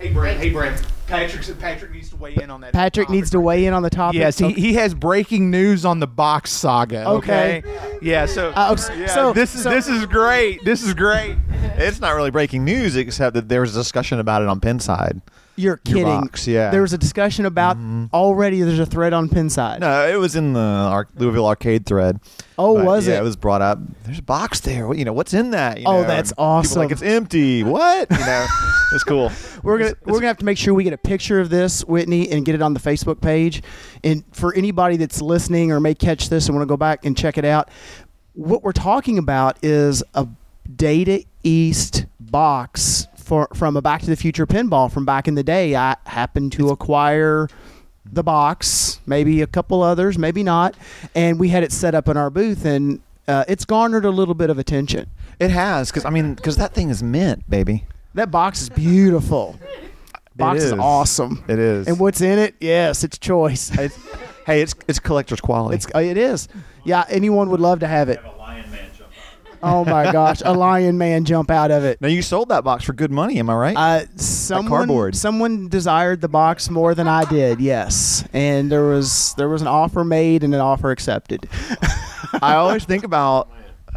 [0.00, 0.40] hey Brent.
[0.40, 0.84] Hey Brent.
[1.08, 1.58] Patrick.
[1.58, 2.72] Patrick needs to weigh in on that.
[2.72, 4.18] Patrick needs to weigh in on the topic.
[4.20, 7.08] Yes, he, he has breaking news on the box saga.
[7.08, 7.62] Okay.
[7.64, 7.98] Okay.
[8.02, 8.26] Yeah.
[8.26, 8.50] So.
[8.50, 10.64] Uh, s- yeah, so- this is so- this is great.
[10.64, 11.36] This is great.
[11.76, 15.20] It's not really breaking news, except that there was a discussion about it on Pinside.
[15.58, 16.04] You're Your kidding.
[16.04, 16.64] box, yeah.
[16.66, 16.72] Mm-hmm.
[16.72, 17.76] There was a discussion about
[18.14, 18.62] already.
[18.62, 19.80] There's a thread on Pinside.
[19.80, 22.20] No, it was in the Ar- Louisville arcade thread.
[22.56, 23.18] Oh, But, was yeah, it?
[23.18, 23.78] It was brought up.
[24.04, 24.86] There's a box there.
[24.86, 25.78] What- You know, what's in that?
[25.80, 26.82] You Oh, know, that's and people awesome.
[26.82, 27.64] Like it's empty.
[27.64, 28.08] What?
[28.10, 28.46] You know,
[28.92, 29.32] it's cool.
[29.64, 32.30] We're gonna we're gonna have to make sure we get a picture of this, Whitney,
[32.30, 33.60] and get it on the Facebook page.
[34.04, 37.16] And for anybody that's listening or may catch this and want to go back and
[37.16, 37.68] check it out,
[38.34, 40.28] what we're talking about is a
[40.76, 45.44] Data East box for from a Back to the Future pinball from back in the
[45.44, 45.76] day.
[45.76, 47.48] I happened to acquire
[48.10, 50.74] the box, maybe a couple others, maybe not,
[51.14, 54.34] and we had it set up in our booth, and uh, it's garnered a little
[54.34, 55.10] bit of attention.
[55.38, 57.84] It has, because I mean, because that thing is mint, baby.
[58.14, 59.58] That box is beautiful.
[60.34, 60.78] Box is is.
[60.78, 61.44] awesome.
[61.48, 61.86] It is.
[61.86, 62.54] And what's in it?
[62.60, 63.76] Yes, it's choice.
[63.76, 63.96] It's,
[64.46, 65.76] hey, it's it's collector's quality.
[65.76, 66.48] It's uh, it is.
[66.84, 68.20] Yeah, anyone would love to have it.
[69.62, 72.00] Oh my gosh, a lion man jump out of it.
[72.00, 73.38] now you sold that box for good money.
[73.38, 73.76] Am I right?
[73.76, 75.16] Uh, someone, cardboard.
[75.16, 77.60] someone desired the box more than I did.
[77.60, 81.48] Yes, and there was there was an offer made and an offer accepted.
[82.42, 83.50] I always think about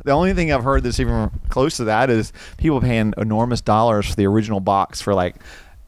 [0.06, 4.08] the only thing I've heard that's even close to that is people paying enormous dollars
[4.10, 5.36] for the original box for like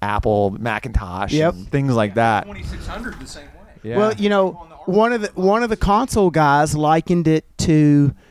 [0.02, 1.54] Apple, Macintosh, Yep.
[1.54, 2.44] and things like that.
[2.46, 3.50] 2600 the same way.
[3.84, 3.98] Yeah.
[3.98, 4.52] Well, you know,
[4.86, 8.23] one of the one of the console guys likened it to, it,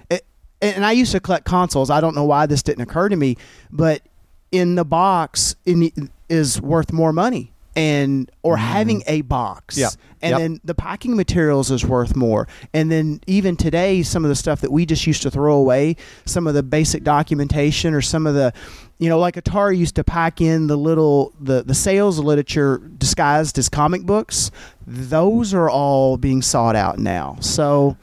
[0.63, 1.91] and I used to collect consoles.
[1.91, 3.37] I don't know why this didn't occur to me,
[3.71, 4.03] but
[4.51, 5.91] in the box in,
[6.29, 8.65] is worth more money, and or mm-hmm.
[8.65, 9.93] having a box, Yep.
[10.21, 10.39] and Yep.
[10.39, 14.61] then the packing materials is worth more, and then even today, some of the stuff
[14.61, 15.97] that we just used to throw away,
[16.27, 18.53] some of the basic documentation or some of the
[18.99, 23.59] you know, like Atari used to pack in the little the the sales literature disguised
[23.59, 24.53] as comic books.
[24.87, 27.37] Those are all being sought out now.
[27.41, 27.97] So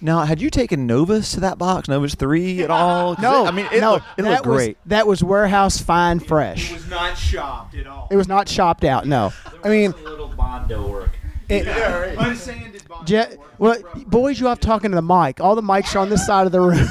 [0.00, 3.14] now, had you taken Novus to that box, Novus three at all?
[3.16, 4.76] 'Cause no, it- I mean, it no, looked, it that looked was, great.
[4.86, 6.70] That was warehouse fine fresh.
[6.70, 8.08] It was not shopped at all.
[8.10, 9.06] It was not shopped out.
[9.06, 9.32] No,
[9.64, 11.10] I mean, a little Bondo work.
[11.50, 12.77] Unsanded bond.
[13.04, 15.40] Je- well, boys, you off talking to the mic.
[15.40, 16.76] All the mics are on this side of the room.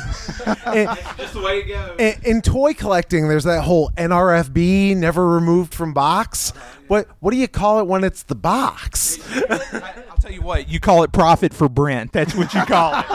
[1.17, 2.00] Just the way it goes.
[2.00, 6.52] in, in toy collecting, there's that whole NRFB, never removed from box.
[6.88, 9.20] What what do you call it when it's the box?
[9.50, 12.12] I'll tell you what, you call it profit for Brent.
[12.13, 13.06] That's what you call it.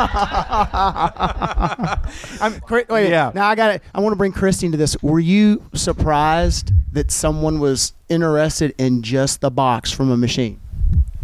[2.41, 3.33] I'm, Chri- wait, Yeah.
[3.35, 3.83] Now I got it.
[3.95, 4.97] I want to bring Christy into this.
[5.03, 10.61] Were you surprised that someone was interested in just the box from a machine?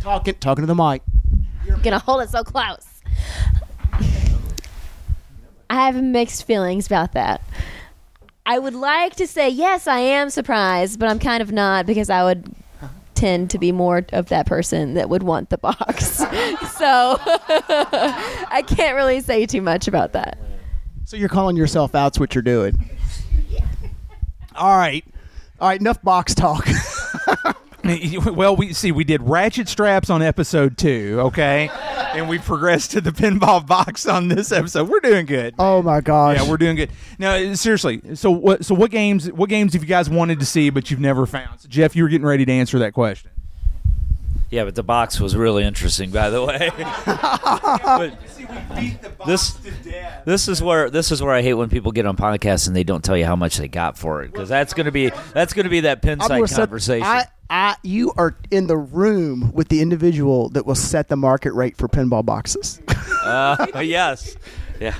[0.00, 1.02] Talking, talking to the mic.
[1.70, 2.86] I'm gonna hold it so close.
[5.70, 7.42] I have mixed feelings about that.
[8.46, 12.08] I would like to say yes, I am surprised, but I'm kind of not because
[12.08, 12.54] I would
[13.14, 16.06] tend to be more of that person that would want the box.
[16.16, 16.24] so
[17.20, 20.38] I can't really say too much about that.
[21.04, 22.78] So you're calling yourself out's what you're doing.
[24.54, 25.04] All right.
[25.60, 26.66] All right, enough box talk.
[28.34, 31.70] well, we see we did ratchet straps on episode two, okay,
[32.14, 34.88] and we progressed to the pinball box on this episode.
[34.88, 35.54] We're doing good.
[35.58, 36.36] oh my gosh.
[36.36, 36.90] Yeah, we're doing good.
[37.18, 38.00] Now, seriously.
[38.14, 38.64] So what?
[38.64, 39.30] So what games?
[39.32, 41.60] What games have you guys wanted to see but you've never found?
[41.60, 43.30] So Jeff, you were getting ready to answer that question.
[44.50, 46.70] Yeah, but the box was really interesting, by the way.
[47.98, 49.58] But this
[50.24, 52.84] this is where this is where I hate when people get on podcasts and they
[52.84, 55.68] don't tell you how much they got for it because that's gonna be that's gonna
[55.68, 57.06] be that I'm gonna pinside set- conversation.
[57.06, 61.52] I, I, you are in the room with the individual that will set the market
[61.52, 62.80] rate for pinball boxes.
[63.24, 64.36] Uh, yes,
[64.80, 64.94] yeah.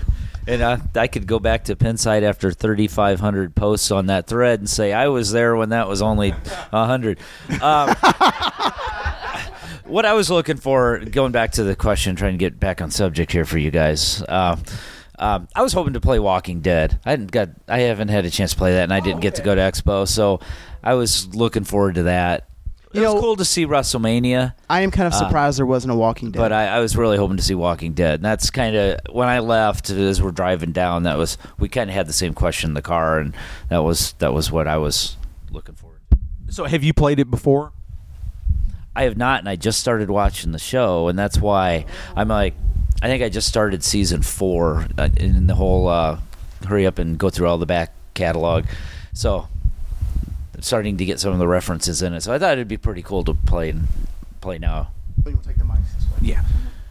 [0.47, 4.69] And uh, I could go back to Pinside after 3,500 posts on that thread and
[4.69, 7.19] say I was there when that was only 100.
[7.63, 7.95] Um,
[9.89, 12.91] what I was looking for, going back to the question, trying to get back on
[12.91, 14.23] subject here for you guys.
[14.23, 14.57] Uh,
[15.19, 17.01] um, I was hoping to play Walking Dead.
[17.05, 19.35] I hadn't got, I haven't had a chance to play that, and I didn't get
[19.37, 20.41] to go to Expo, so
[20.83, 22.45] I was looking forward to that.
[22.95, 25.93] It You was cool to see WrestleMania, I am kind of Uh, surprised there wasn't
[25.93, 26.39] a Walking Dead.
[26.39, 28.15] but I, I was really hoping to see Walking Dead.
[28.15, 31.03] And that's kind of when I left as we're driving down.
[31.03, 33.35] That was we kind of had the same question in the car, and
[33.69, 35.17] that was that was what I was
[35.51, 36.01] looking forward.
[36.13, 36.53] to.
[36.53, 37.73] So have you played it before?
[38.97, 42.55] I have not, and I just started watching the show, and that's why I'm like,
[43.01, 46.19] I think I just started season four uh, in the whole uh,
[46.67, 48.65] hurry up and go through all the back catalog.
[49.13, 49.47] So
[50.55, 52.23] I'm starting to get some of the references in it.
[52.23, 53.87] So I thought it'd be pretty cool to play and
[54.41, 54.91] play now.
[56.21, 56.43] Yeah.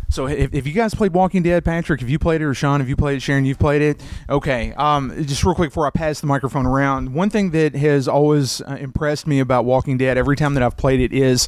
[0.10, 2.80] So if, if you guys played Walking Dead, Patrick, have you played it, or Sean,
[2.80, 4.02] have you played it, Sharon, you've played it?
[4.30, 4.74] Okay.
[4.74, 8.62] Um, just real quick before I pass the microphone around, one thing that has always
[8.62, 11.48] uh, impressed me about Walking Dead every time that I've played it is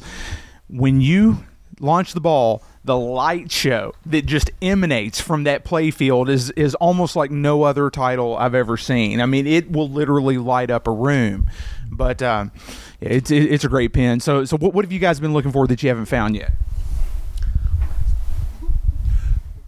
[0.68, 1.38] when you
[1.80, 7.14] launch the ball, the light show that just emanates from that playfield is is almost
[7.16, 9.20] like no other title I've ever seen.
[9.20, 11.46] I mean, it will literally light up a room.
[11.90, 12.52] But um,
[13.00, 14.20] it's it's a great pin.
[14.20, 16.52] So so what, what have you guys been looking for that you haven't found yet?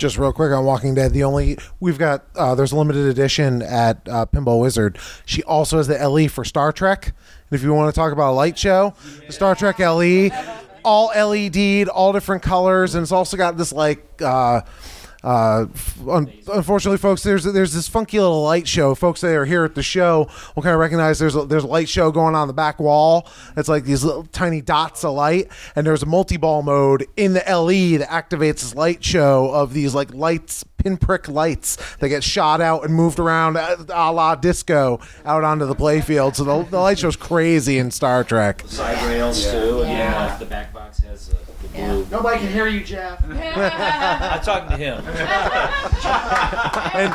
[0.03, 3.63] Just real quick on Walking Dead, the only we've got uh, there's a limited edition
[3.63, 4.99] at uh, Pinball Wizard.
[5.25, 7.07] She also has the LE for Star Trek.
[7.07, 10.31] And if you want to talk about a light show, the Star Trek LE,
[10.85, 14.05] all LED'd, all different colors, and it's also got this like.
[14.21, 14.63] Uh,
[15.25, 15.67] uh,
[16.09, 18.95] un- unfortunately, folks, there's there's this funky little light show.
[18.95, 21.69] Folks that are here at the show will kind of recognize there's a, there's a
[21.69, 23.29] light show going on the back wall.
[23.57, 27.45] It's like these little tiny dots of light, and there's a multi-ball mode in the
[27.49, 32.61] LE that activates this light show of these like lights, pinprick lights that get shot
[32.61, 36.35] out and moved around uh, a la disco out onto the playfield.
[36.35, 38.65] So the, the light show's crazy in Star Trek.
[38.67, 40.37] Side rails too, and yeah.
[40.39, 40.92] the back box
[41.75, 42.17] has the, the blue.
[42.17, 43.23] Nobody can hear you, Jeff.
[43.29, 44.99] I'm talking to him.
[46.95, 47.13] and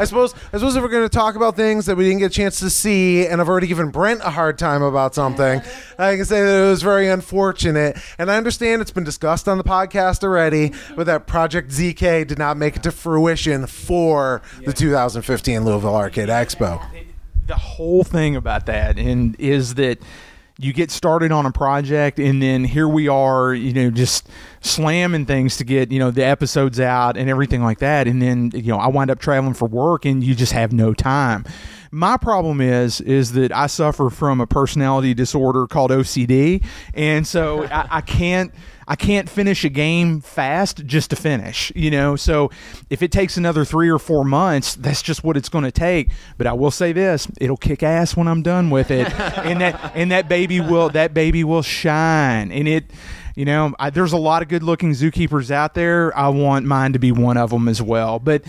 [0.00, 2.32] I suppose I suppose if we're going to talk about things that we didn't get
[2.32, 5.60] a chance to see, and I've already given Brent a hard time about something,
[5.98, 7.98] I can say that it was very unfortunate.
[8.18, 12.38] And I understand it's been discussed on the podcast already, but that Project ZK did
[12.38, 16.82] not make it to fruition for the 2015 Louisville Arcade Expo.
[17.46, 19.98] the whole thing about that and is that
[20.60, 24.28] you get started on a project and then here we are you know just
[24.60, 28.50] slamming things to get you know the episodes out and everything like that and then
[28.54, 31.44] you know i wind up traveling for work and you just have no time
[31.90, 37.64] my problem is is that i suffer from a personality disorder called ocd and so
[37.72, 38.52] I, I can't
[38.90, 42.16] I can't finish a game fast just to finish, you know.
[42.16, 42.50] So
[42.90, 46.10] if it takes another three or four months, that's just what it's going to take.
[46.36, 49.92] But I will say this: it'll kick ass when I'm done with it, and that
[49.94, 52.50] and that baby will that baby will shine.
[52.50, 52.90] And it,
[53.40, 56.14] you know, I, there's a lot of good-looking zookeepers out there.
[56.14, 58.18] I want mine to be one of them as well.
[58.18, 58.44] But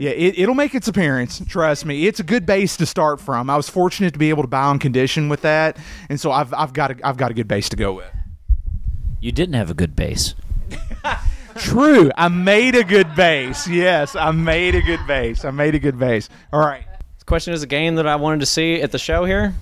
[0.00, 1.40] yeah, it, it'll make its appearance.
[1.46, 3.48] Trust me, it's a good base to start from.
[3.48, 5.76] I was fortunate to be able to buy on condition with that,
[6.08, 8.10] and so I've I've got a, I've got a good base to go with.
[9.20, 10.34] You didn't have a good base.
[11.54, 12.10] True.
[12.16, 13.68] I made a good base.
[13.68, 15.44] Yes, I made a good base.
[15.44, 16.28] I made a good base.
[16.52, 16.84] All right.
[17.20, 19.54] The question is a game that I wanted to see at the show here.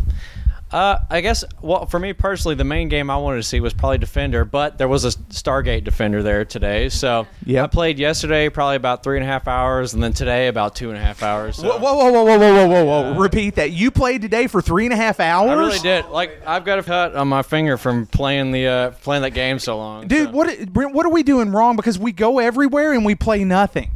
[0.72, 3.74] Uh, I guess, well, for me personally, the main game I wanted to see was
[3.74, 6.88] probably Defender, but there was a Stargate Defender there today.
[6.88, 7.64] So Yep.
[7.64, 10.90] I played yesterday probably about three and a half hours, and then today about two
[10.90, 11.56] and a half hours.
[11.56, 13.18] So Whoa, whoa, whoa, whoa, whoa, whoa, whoa, whoa!
[13.18, 13.72] Repeat that.
[13.72, 15.50] You played today for three and a half hours.
[15.50, 16.06] I really did.
[16.06, 19.58] Like I've got a cut on my finger from playing the uh, playing that game
[19.58, 20.06] so long.
[20.06, 20.28] dude.
[20.28, 20.32] so.
[20.32, 21.76] What Brent, what are we doing wrong?
[21.76, 23.90] Because we go everywhere and we play nothing.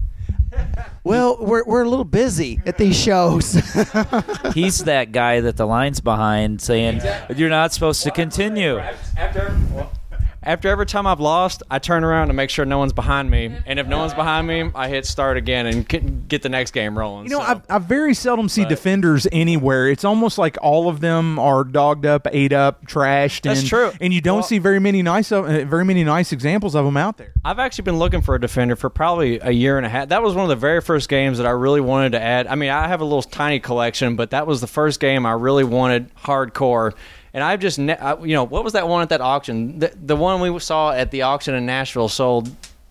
[1.04, 3.52] Well, we're, we're a little busy at these shows.
[4.54, 7.02] He's that guy that the line's behind saying
[7.36, 8.78] you're not supposed to continue.
[8.78, 9.56] After
[10.44, 13.56] after every time I've lost, I turn around to make sure no one's behind me,
[13.66, 16.98] and if no one's behind me, I hit start again and get, the next game
[16.98, 17.24] rolling.
[17.24, 17.62] You know, so.
[17.70, 19.88] I, I very seldom see But- defenders anywhere.
[19.88, 23.42] It's almost like all of them are dogged up, ate up, trashed.
[23.42, 23.92] That's and, true.
[24.00, 26.96] And you don't Well- see very many nice, uh, very many nice examples of them
[26.96, 27.32] out there.
[27.44, 30.08] I've actually been looking for a defender for probably a year and a half.
[30.08, 32.46] That was one of the very first games that I really wanted to add.
[32.46, 35.32] I mean, I have a little tiny collection, but that was the first game I
[35.32, 36.92] really wanted hardcore.
[37.34, 39.80] And I've just, ne- I, you know, what was that one at that auction?
[39.80, 42.48] The, the one we saw at the auction in Nashville sold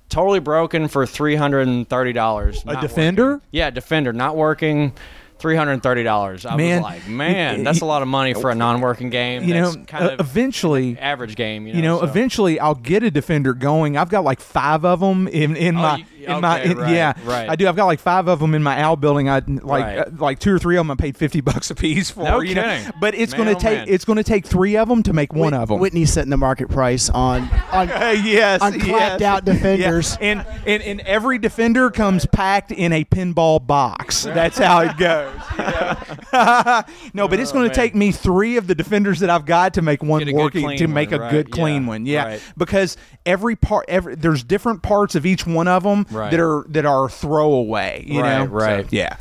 [0.09, 2.61] totally broken for three hundred and thirty dollars.
[2.67, 3.41] A defender?
[3.51, 4.93] Yeah, defender, not working.
[5.39, 6.45] Three hundred and thirty dollars.
[6.45, 9.43] I Man, was like, man, that's a lot of money for a non-working game.
[9.43, 11.67] You know, kind uh, of eventually, average game.
[11.67, 12.05] You know, you know, so.
[12.05, 13.97] eventually I'll get a defender going.
[13.97, 16.93] I've got like five of them in, in Oh, my you- in my Okay, right,
[16.93, 17.49] yeah right.
[17.49, 17.67] I do.
[17.67, 19.29] I've got like five of them in my outbuilding.
[19.29, 19.97] I like Right.
[19.99, 20.91] uh, like two or three of them.
[20.91, 22.23] I paid fifty bucks a piece for.
[22.23, 22.83] No you know?
[22.99, 23.87] But it's Man, going oh, to take man.
[23.89, 25.79] it's going to take three of them to make one of them.
[25.79, 29.21] Whitney's setting the market price on on yes, on clapped yes.
[29.21, 30.17] out defenders.
[30.19, 30.27] Yeah.
[30.27, 34.23] And, and and every defender comes packed in a pinball box.
[34.23, 35.39] That's how it goes.
[35.57, 36.83] yeah.
[37.13, 37.75] no, but it's going to man.
[37.75, 40.37] take me three of the defenders that I've got to make one Get a good
[40.37, 42.05] working to make one, a right, good yeah, clean one.
[42.05, 42.41] Yeah, right.
[42.57, 46.31] because every part, every there's different parts of each one of them Right.
[46.31, 48.03] that are that are throwaway.
[48.07, 48.85] You Right, know, right.
[48.85, 49.17] So, yeah.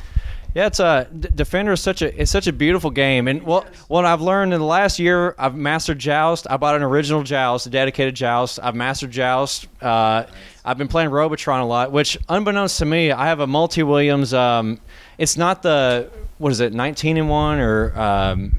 [0.54, 3.66] Yeah, it's a D- Defender is such a it's such a beautiful game, and what
[3.88, 6.46] what I've learned in the last year, I've mastered Joust.
[6.50, 8.58] I bought an original Joust, a dedicated Joust.
[8.62, 9.66] I've mastered Joust.
[9.80, 10.24] Uh,
[10.62, 14.34] I've been playing Robotron a lot, which unbeknownst to me, I have a multi Williams.
[14.34, 14.78] Um,
[15.16, 17.98] it's not the what is it, nineteen in one or.
[17.98, 18.58] Um,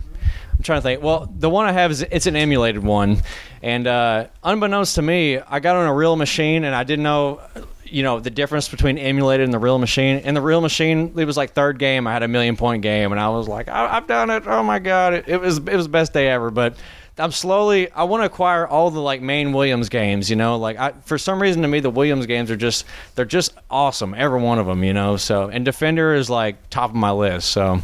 [0.58, 1.04] I'm trying to think.
[1.04, 3.22] Well, the one I have is it's an emulated one,
[3.62, 7.40] and uh, unbeknownst to me, I got on a real machine, and I didn't know,
[7.94, 10.18] you know, the difference between emulated and the real machine.
[10.26, 12.08] And the real machine, it was like third game.
[12.08, 14.44] I had a million point game, and I was like, I- I've done it.
[14.48, 16.50] Oh my god, it, it was it was the best day ever.
[16.52, 16.76] But
[17.18, 17.92] I'm slowly.
[17.92, 20.30] I want to acquire all the like main Williams games.
[20.30, 23.26] You know, like I, for some reason to me, the Williams games are just they're
[23.26, 24.14] just awesome.
[24.16, 24.84] Every one of them.
[24.84, 25.16] You know.
[25.18, 27.50] So and Defender is like top of my list.
[27.52, 27.80] So.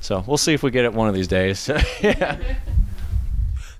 [0.00, 1.66] So we'll see if we get it one of these days.
[2.02, 2.38] yeah.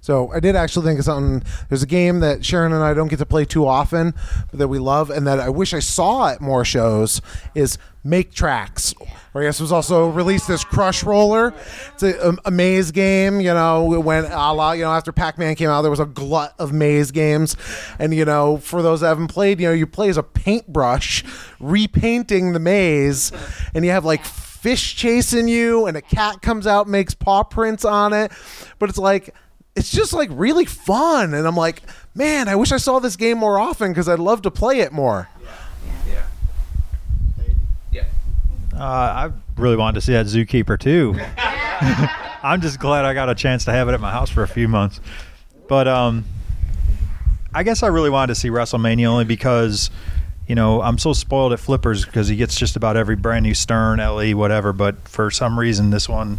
[0.04, 1.42] So I did actually think of something.
[1.70, 4.12] There's a game that Sharon and I don't get to play too often,
[4.50, 7.22] but that we love, and that I wish I saw at more shows.
[7.54, 8.94] Is Make Tracks.
[9.32, 11.54] Or I guess it was also released as Crush Roller.
[11.94, 13.40] It's a, um, a, a maze game.
[13.40, 16.54] You know, when a la, you know after Pac-Man came out, there was a glut
[16.58, 17.56] of maze games,
[17.98, 21.24] and you know for those that haven't played, you know you play as a paintbrush,
[21.60, 23.32] repainting the maze,
[23.72, 27.86] and you have like fish chasing you, and a cat comes out, makes paw prints
[27.86, 28.30] on it,
[28.78, 29.34] but it's like
[29.76, 31.82] it's just like really fun and i'm like
[32.14, 34.92] man i wish i saw this game more often because i'd love to play it
[34.92, 35.28] more
[36.06, 36.22] Yeah.
[37.92, 38.04] Yeah.
[38.72, 38.78] yeah.
[38.80, 38.82] Uh,
[39.28, 41.14] I really wanted to see that Zookeeper too.
[42.42, 44.48] I'm just glad I got a chance to have it at my house for a
[44.48, 45.00] few months.
[45.68, 46.24] But um,
[47.54, 49.90] I guess I really wanted to see WrestleMania only because,
[50.46, 53.54] you know, I'm so spoiled at Flippers because he gets just about every brand new
[53.54, 54.72] Stern, LE, whatever.
[54.72, 56.38] But for some reason, this one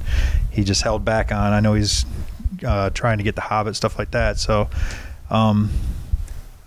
[0.52, 1.54] he just held back on.
[1.54, 2.06] I know he's
[2.66, 4.40] uh, trying to get the Hobbit stuff like that.
[4.40, 4.70] So.
[5.30, 5.72] Um,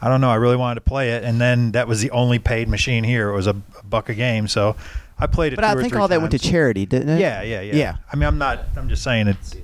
[0.01, 0.31] I don't know.
[0.31, 3.31] I really wanted to play it, and then that was the only paid machine here.
[3.31, 4.77] It was a, a buck a game, so
[5.19, 5.57] I played it.
[5.57, 7.21] But I think all that went to charity, didn't it?
[7.21, 7.75] Yeah, yeah, yeah.
[7.75, 7.97] Yeah.
[8.13, 8.65] I mean, I'm not.
[8.77, 9.57] I'm just saying it's.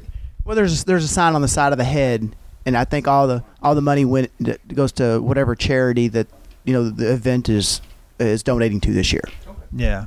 [0.44, 2.34] Well, there's there's a sign on the side of the head,
[2.66, 4.30] and I think all the all the money went
[4.74, 6.26] goes to whatever charity that
[6.64, 7.80] you know the event is
[8.18, 9.24] is donating to this year.
[9.72, 10.06] Yeah.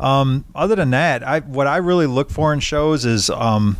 [0.00, 3.76] Um, other than that, I what I really look for in shows is um,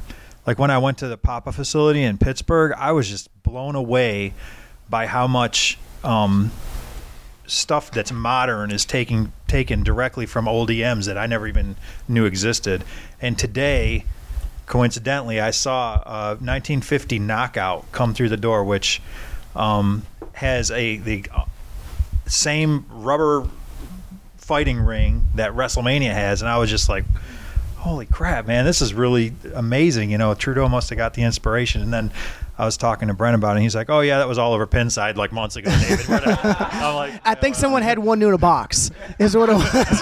[0.46, 4.34] like when I went to the Papa facility in Pittsburgh, I was just blown away
[4.88, 6.52] by how much um,
[7.46, 11.76] stuff that's modern is taking taken directly from old EMs that I never even
[12.08, 12.84] knew existed.
[13.20, 14.04] And today,
[14.66, 19.00] coincidentally, I saw a 1950 Knockout come through the door, which
[19.54, 20.04] um,
[20.34, 21.44] has a the uh,
[22.26, 23.48] same rubber
[24.36, 27.04] fighting ring that WrestleMania has, and I was just like,
[27.84, 28.64] "Holy crap, man!
[28.64, 32.10] This is really amazing." You know, Trudeau must have got the inspiration, and then.
[32.56, 33.54] I was talking to Brent about it.
[33.54, 36.94] and He's like, "Oh yeah, that was all over Pinside like months ago, David." I'm
[36.94, 38.92] like, I think someone had one new in a box.
[39.18, 39.98] Is what it was.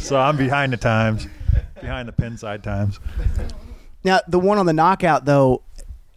[0.02, 1.26] so I'm behind the times,
[1.78, 3.00] behind the Pinside times.
[4.02, 5.62] Now, the one on the knockout, though,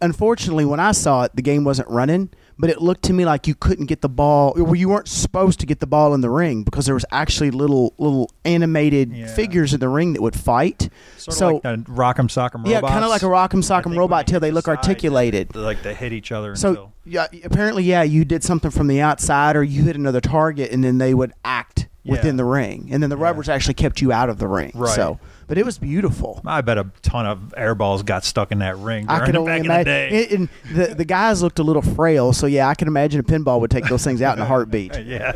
[0.00, 3.46] unfortunately, when I saw it, the game wasn't running, but it looked to me like
[3.46, 6.28] you couldn't get the ball, or you weren't supposed to get the ball in the
[6.28, 9.26] ring because there was actually little little animated Yeah.
[9.26, 10.90] figures in the ring that would fight.
[11.16, 14.40] Sort so, like the Rock'em Sock'em yeah, kind of like a rock'em sock'em robot till
[14.40, 15.48] they look articulated.
[15.50, 16.54] they- Like they hit each other.
[16.54, 20.20] So until, yeah, apparently, yeah, you did something from the outside, or you hit another
[20.20, 24.00] target, and then they would act within the ring, and then the rubbers actually kept
[24.00, 24.72] you out of the ring.
[24.74, 24.94] Right.
[24.94, 25.18] So,
[25.50, 26.40] but it was beautiful.
[26.46, 29.06] I bet a ton of air balls got stuck in that ring.
[29.08, 29.84] I the- only back in the imagine.
[29.84, 30.24] day.
[30.26, 33.24] And, and the the guys looked a little frail, so yeah, I can imagine a
[33.24, 34.96] pinball would take those things out in a heartbeat.
[35.04, 35.32] yeah.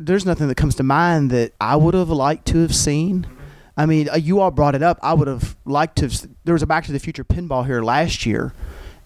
[0.00, 3.28] There's nothing that comes to mind that I would have liked to have seen.
[3.76, 4.98] I mean, uh, you all brought it up.
[5.04, 6.06] I would have liked to.
[6.06, 8.52] Have, there was a Back to the Future pinball here last year,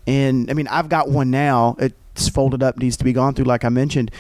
[0.07, 1.77] and I mean, I've got one now.
[1.79, 4.11] It's folded up, needs to be gone through, like I mentioned.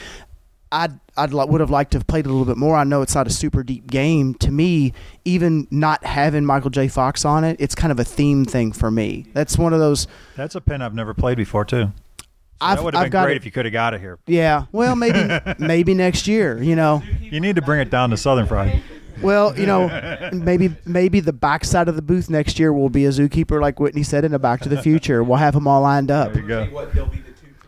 [0.74, 2.74] I'd I'd li- would have liked to have played it a little bit more.
[2.76, 4.34] I know it's not a super deep game.
[4.34, 4.92] To me,
[5.24, 6.88] even not having Michael J.
[6.88, 9.26] Fox on it, it's kind of a theme thing for me.
[9.34, 10.06] That's one of those.
[10.37, 11.92] That's a pin I've never played before too.
[12.20, 12.26] So
[12.60, 14.00] I've- that would have I've been got great it- if you could have got it
[14.00, 14.18] here.
[14.26, 14.64] Yeah.
[14.72, 16.60] Well, maybe maybe next year.
[16.62, 17.02] You know.
[17.20, 18.82] You need to bring it down to Southern Fried.
[19.22, 19.87] Well, you know,
[20.32, 24.02] maybe maybe the backside of the booth next year will be a zookeeper, like Whitney
[24.02, 25.22] said, in a Back to the Future.
[25.22, 26.32] We'll have them all lined up.
[26.32, 26.64] There you go.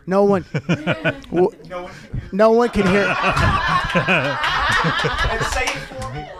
[0.07, 0.45] No one.
[1.31, 1.51] w-
[2.31, 3.13] no one can hear.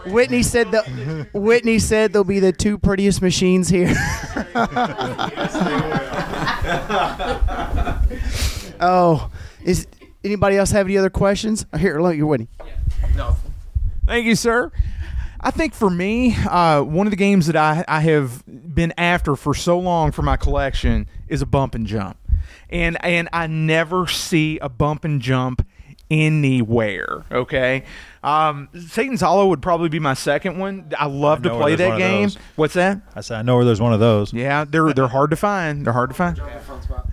[0.06, 3.92] Whitney said the Whitney said they'll be the two prettiest machines here.
[8.80, 9.30] oh,
[9.62, 9.86] is
[10.24, 11.66] anybody else have any other questions?
[11.78, 12.48] Here, look, you're Whitney.
[14.06, 14.72] Thank you, sir.
[15.40, 19.36] I think for me, uh, one of the games that I, I have been after
[19.36, 22.16] for so long for my collection is a bump and jump.
[22.70, 25.66] And and I never see a bump and jump
[26.10, 27.24] anywhere.
[27.30, 27.84] Okay.
[28.22, 30.92] Um, Satan's Hollow would probably be my second one.
[30.98, 32.30] I love I to play that game.
[32.56, 33.00] What's that?
[33.14, 34.32] I said I know where there's one of those.
[34.32, 35.86] Yeah, they're they're hard to find.
[35.86, 36.40] They're hard to find.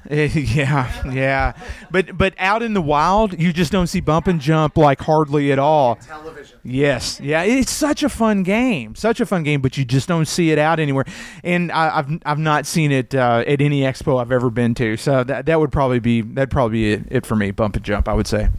[0.09, 1.53] yeah, yeah.
[1.91, 5.51] But but out in the wild, you just don't see bump and jump like hardly
[5.51, 5.95] at all.
[5.95, 6.59] Television.
[6.63, 7.43] Yes, yeah.
[7.43, 10.57] It's such a fun game, such a fun game, but you just don't see it
[10.57, 11.05] out anywhere.
[11.43, 14.97] And I, I've I've not seen it uh, at any expo I've ever been to.
[14.97, 17.51] So that that would probably be that'd probably be it, it for me.
[17.51, 18.49] Bump and jump, I would say.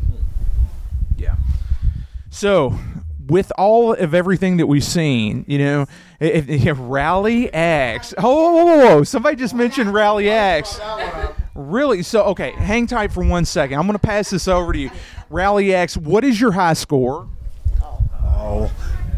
[2.36, 2.40] Yeah.
[2.40, 2.78] So,
[3.28, 5.86] with all of everything that we've seen, you know,
[6.20, 8.14] if, if Rally X.
[8.18, 9.04] Oh, whoa, whoa, whoa, whoa.
[9.04, 10.80] Somebody just mentioned Rally X.
[11.54, 12.02] Really?
[12.02, 13.78] So, okay, hang tight for one second.
[13.78, 14.90] I'm going to pass this over to you.
[15.30, 17.28] Rally X, what is your high score?
[17.82, 18.70] Oh,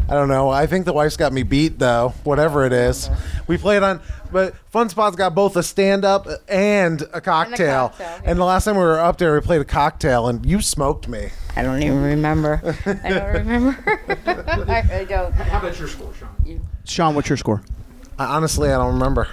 [0.09, 0.49] I don't know.
[0.49, 2.13] I think the wife's got me beat though.
[2.23, 3.09] Whatever it is,
[3.47, 4.01] we played on.
[4.31, 7.89] But Fun Spot's got both a stand up and a cocktail.
[7.89, 10.61] cocktail, And the last time we were up there, we played a cocktail, and you
[10.61, 11.29] smoked me.
[11.55, 12.61] I don't even remember.
[13.03, 13.77] I don't remember.
[14.67, 15.33] I, I don't.
[15.33, 16.61] How about your score, Sean?
[16.85, 17.61] Sean, what's your score?
[18.17, 19.27] I, honestly, I don't remember.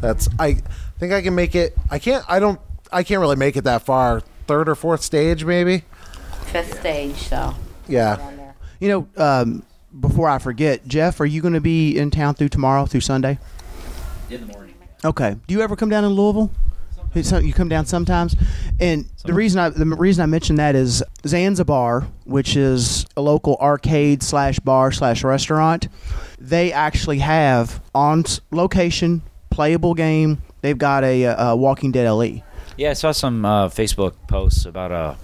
[0.00, 0.28] That's.
[0.38, 0.54] I
[0.98, 1.76] think I can make it.
[1.90, 2.24] I can't.
[2.28, 2.60] I don't.
[2.92, 4.20] I can't really make it that far.
[4.46, 5.84] Third or fourth stage, maybe.
[6.46, 7.54] Fifth stage, so.
[7.88, 8.30] Yeah.
[8.80, 9.62] You know, um,
[9.98, 13.38] before I forget, Jeff, are you going to be in town through tomorrow, through Sunday?
[14.30, 14.74] In the morning.
[15.04, 15.36] Okay.
[15.46, 16.50] Do you ever come down to Louisville?
[17.22, 18.34] So you come down sometimes,
[18.80, 23.56] and the reason I the reason I mention that is Zanzabar, which is a local
[23.60, 25.88] arcade slash bar slash restaurant.
[26.38, 30.42] They actually have on location playable game.
[30.60, 32.10] They've got a, a Walking Dead.
[32.10, 32.42] LE.
[32.76, 35.14] Yeah, I saw some uh, Facebook posts about uh,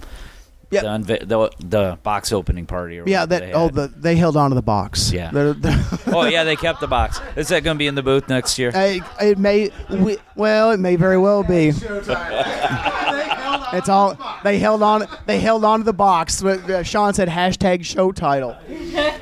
[0.71, 0.81] Yeah.
[0.81, 2.99] the, unve- the the box opening party.
[2.99, 5.11] Or Yeah, that they oh the they held on to the box.
[5.11, 5.29] Yeah.
[5.31, 7.19] They're- they're- oh yeah, they kept the box.
[7.35, 8.71] Is that going to be in the booth next year?
[8.73, 11.73] It, it may, we, well, it may very well be.
[13.73, 15.07] It's all they held on.
[15.25, 16.41] They held on to the box.
[16.41, 18.55] But, uh, Sean said hashtag show title.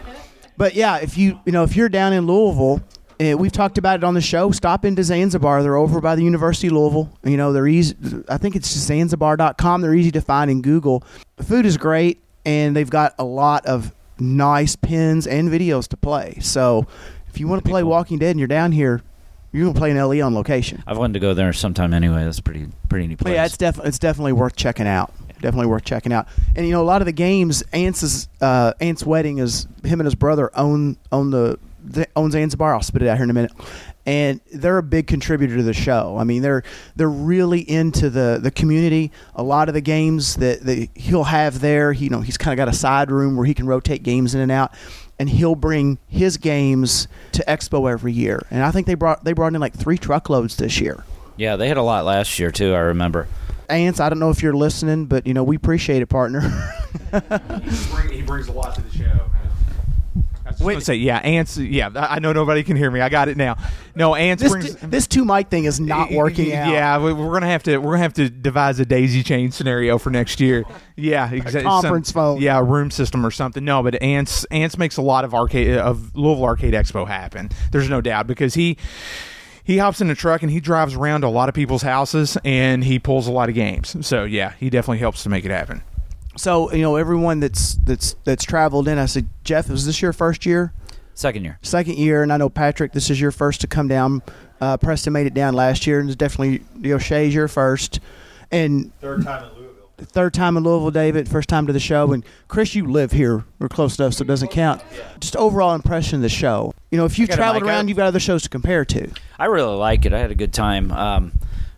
[0.57, 2.81] But yeah, if you you know if you're down in Louisville,
[3.19, 4.51] we've talked about it on the show.
[4.51, 5.61] Stop into Zanzabar.
[5.61, 7.11] They're over by the University of Louisville.
[7.23, 7.95] You know they're easy.
[8.29, 9.81] I think it's just Zanzabar.com.
[9.81, 11.03] They're easy to find in Google.
[11.35, 15.97] The food is great, and they've got a lot of nice pins and videos to
[15.97, 16.37] play.
[16.41, 16.87] So
[17.27, 19.01] if you want to play Walking Dead and you're down here,
[19.51, 20.83] you're gonna play an LE on location.
[20.85, 22.23] I've wanted to go there sometime anyway.
[22.23, 25.13] That's a pretty pretty neat But yeah, it's definitely it's definitely worth checking out.
[25.41, 26.27] Definitely worth checking out.
[26.55, 30.05] And you know, a lot of the games, Ant's uh, Ant's wedding is him and
[30.05, 32.73] his brother own own the, the own Zanzabar.
[32.73, 33.51] I'll spit it out here in a minute.
[34.05, 36.17] And they're a big contributor to the show.
[36.17, 36.63] I mean, they're
[36.95, 39.11] they're really into the, the community.
[39.35, 42.53] A lot of the games that, that he'll have there, he, you know, he's kind
[42.53, 44.73] of got a side room where he can rotate games in and out,
[45.19, 48.41] and he'll bring his games to Expo every year.
[48.49, 51.03] And I think they brought they brought in like three truckloads this year.
[51.37, 52.73] yeah, they had a lot last year too.
[52.73, 53.27] I remember.
[53.69, 56.39] Ants, I don't know if you're listening, but you know we appreciate it, partner.
[58.09, 59.29] he brings a lot to the show.
[60.59, 60.83] Wait.
[60.83, 61.57] say yeah, ants.
[61.57, 63.01] Yeah, I know nobody can hear me.
[63.01, 63.57] I got it now.
[63.95, 64.75] No, ants this brings.
[64.75, 66.71] this two mic thing is not working out.
[66.71, 69.97] Yeah, we- we're gonna have to we're gonna have to devise a daisy chain scenario
[69.97, 70.63] for next year.
[70.95, 71.63] Yeah, exactly.
[71.63, 72.41] conference phone.
[72.41, 73.63] Yeah, room system or something.
[73.63, 77.49] No, but ants ants makes a lot of arcade of Louisville Arcade Expo happen.
[77.71, 78.77] There's no doubt because he.
[79.61, 82.39] He hops in a truck and he drives around to a lot of people's houses
[82.43, 83.95] and he pulls a lot of games.
[84.07, 85.83] So yeah, he definitely helps to make it happen.
[86.37, 88.97] So you know everyone that's that's that's traveled in.
[88.97, 90.73] I said, Jeff, is this your first year?
[91.15, 91.59] Second year.
[91.61, 94.21] Second year, and I know Patrick, this is your first to come down.
[94.61, 97.99] Uh, Preston made it down last year, and it's definitely you know Shay's your first,
[98.51, 99.89] and Third time in Louisville.
[99.97, 103.43] third time in Louisville, David, first time to the show, and Chris, you live here
[103.59, 104.81] or close enough, so it doesn't count.
[105.19, 106.73] Just overall impression of the show.
[106.91, 107.87] You know, if you've traveled around, up?
[107.89, 109.09] you've got other shows to compare to.
[109.37, 110.13] I really like it.
[110.13, 110.91] I had a good time.
[110.91, 111.33] Um,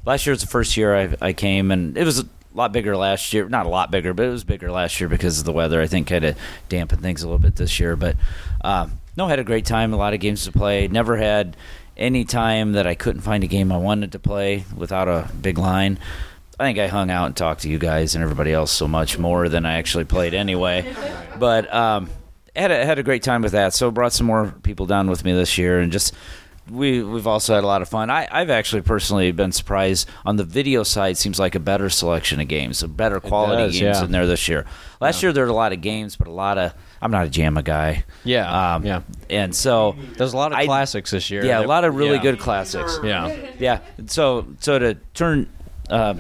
[0.06, 2.24] last year was the first year I, I came, and it was
[2.54, 3.48] a lot bigger last year.
[3.48, 5.82] Not a lot bigger, but it was bigger last year because of the weather.
[5.82, 6.38] I think kind of
[6.70, 7.96] dampened things a little bit this year.
[7.96, 8.18] But
[8.64, 9.94] um, no, I had a great time.
[9.94, 10.88] A lot of games to play.
[10.88, 11.56] Never had
[11.98, 15.58] any time that I couldn't find a game I wanted to play without a big
[15.58, 16.00] line.
[16.60, 19.18] I think I hung out and talked to you guys and everybody else so much
[19.18, 20.94] more than I actually played anyway.
[21.40, 22.08] But um,
[22.56, 23.74] had a, had a great time with that.
[23.74, 26.14] So brought some more people down with me this year, and just
[26.70, 28.10] we we've also had a lot of fun.
[28.10, 31.18] I, I've actually personally been surprised on the video side.
[31.18, 34.06] Seems like a better selection of games, a better quality does, games yeah.
[34.06, 34.66] in there this year.
[35.00, 37.30] Last year there were a lot of games, but a lot of I'm not a
[37.30, 38.06] JAMMA guy.
[38.24, 39.02] Yeah, um, yeah.
[39.30, 41.44] and so There's a lot of I- classics this year.
[41.44, 42.22] yeah, a lot of really yeah.
[42.22, 43.00] good classics.
[43.04, 43.52] Yeah.
[43.60, 43.80] Yeah.
[44.08, 45.50] So so to turn
[45.90, 46.16] uh,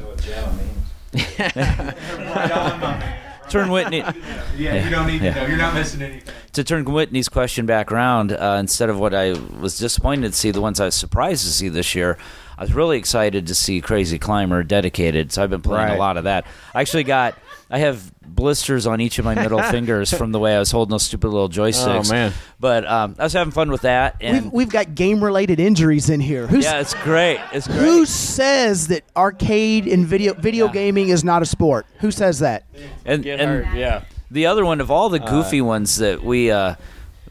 [3.52, 3.99] turn Whitney
[4.58, 5.34] Yeah, you don't need Yeah.
[5.34, 5.47] to know.
[5.47, 6.34] You're not missing anything.
[6.54, 10.52] to turn Whitney's question back around, uh, instead of what I was disappointed to see,
[10.52, 12.18] the ones I was surprised to see this year,
[12.58, 15.32] I was really excited to see Crazy Climber dedicated.
[15.32, 15.95] So I've been playing Right.
[15.95, 16.45] a lot of that.
[16.76, 17.36] I actually got,
[17.74, 20.92] I have blisters on each of my middle fingers from the way I was holding
[20.92, 22.10] those stupid little joysticks.
[22.10, 22.34] Oh, man.
[22.60, 24.18] But um, I was having fun with that.
[24.20, 26.48] And We've, we've got game related injuries in here.
[26.48, 27.40] Who's, yeah, it's great.
[27.54, 27.80] It's great.
[27.80, 30.74] who says that arcade and video video Yeah.
[30.74, 31.86] gaming is not a sport?
[32.00, 32.66] Who says that?
[33.06, 34.04] and, Get and hurt, yeah.
[34.30, 36.76] the other one of all the goofy ones that we uh,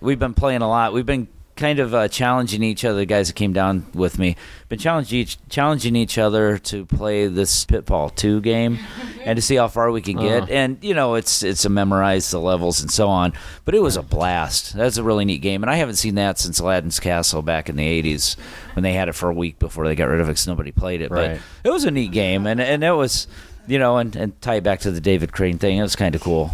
[0.00, 0.92] we've been playing a lot.
[0.94, 1.28] We've been
[1.60, 2.98] kind of uh, challenging each other.
[2.98, 4.34] The guys that came down with me
[4.68, 8.78] been challenging each challenging each other to play this Pitfall Two game
[9.24, 10.44] and to see how far we can get.
[10.44, 10.52] Uh-huh.
[10.52, 13.34] And you know, it's it's to memorize the levels and so on.
[13.64, 14.72] But it was a blast.
[14.74, 17.76] That's a really neat game, and I haven't seen that since Aladdin's Castle back in
[17.76, 18.36] the '80s
[18.74, 20.72] when they had it for a week before they got rid of it because nobody
[20.72, 21.10] played it.
[21.10, 21.38] Right.
[21.62, 23.28] But it was a neat game, and and it was.
[23.66, 25.78] You know, and, and tie it back to the David Crane thing.
[25.78, 26.50] It was kind of cool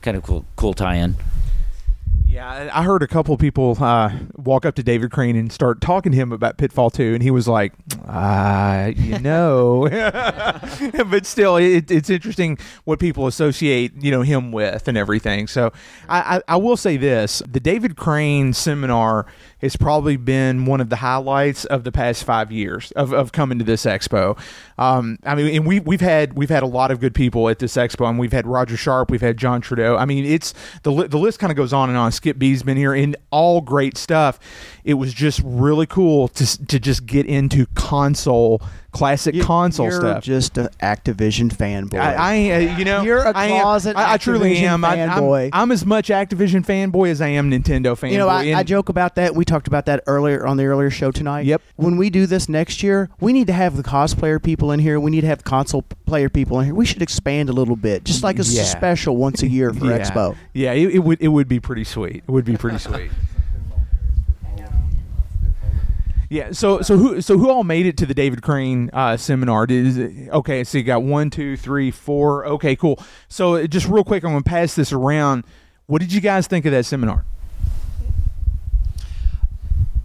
[0.00, 1.14] kind of cool cool tie-in
[2.30, 5.80] Yeah, I heard a couple of people uh, walk up to David Crane and start
[5.80, 7.72] talking to him about Pitfall 2, and he was like,
[8.06, 9.88] uh, you know.
[11.10, 15.48] but still, it, it's interesting what people associate, you know, him with and everything.
[15.48, 15.72] So
[16.08, 17.42] I, I, I will say this.
[17.50, 19.26] The David Crane seminar
[19.60, 23.58] has probably been one of the highlights of the past five years of, of coming
[23.58, 24.38] to this expo.
[24.78, 27.58] Um, I mean, and we, we've had we've had a lot of good people at
[27.58, 29.96] this expo, and we've had Roger Sharpe, we've had John Trudeau.
[29.96, 32.12] I mean, it's the the list kind of goes on and on.
[32.12, 34.38] Skip B's been here, and all great stuff.
[34.84, 38.62] It was just really cool to to just get into console
[38.92, 40.24] classic You- console you're stuff.
[40.24, 41.98] just an Activision fanboy.
[42.00, 44.84] I, I uh, you know, You're a I closet I, I truly Activision am.
[44.84, 45.50] I, I'm.
[45.52, 48.12] I'm as much Activision fanboy as I am Nintendo fanboy.
[48.12, 49.34] You know, I, I joke about that.
[49.34, 51.46] We talked about that earlier on the earlier show tonight.
[51.46, 51.62] Yep.
[51.76, 54.98] When we do this next year, we need to have the cosplayer people in here.
[55.00, 56.74] We need to have console player people in here.
[56.74, 58.64] We should expand a little bit, just like a Yeah.
[58.64, 59.98] special once a year for yeah.
[59.98, 60.36] Expo.
[60.52, 62.16] Yeah, it, it would it would be pretty sweet.
[62.26, 63.10] It would be pretty sweet.
[66.30, 66.52] Yeah.
[66.52, 69.66] So so who so who all made it to the David Crane uh, seminar?
[69.66, 72.46] Did, okay, so you got one, two, three, four.
[72.46, 73.02] Okay, cool.
[73.28, 75.42] So uh, just real quick, I'm gonna pass this around.
[75.86, 77.24] What did you guys think of that seminar?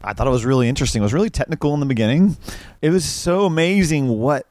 [0.04, 1.04] I thought it was really interesting.
[1.04, 2.38] It was really technical in the beginning.
[2.82, 4.48] It was so amazing what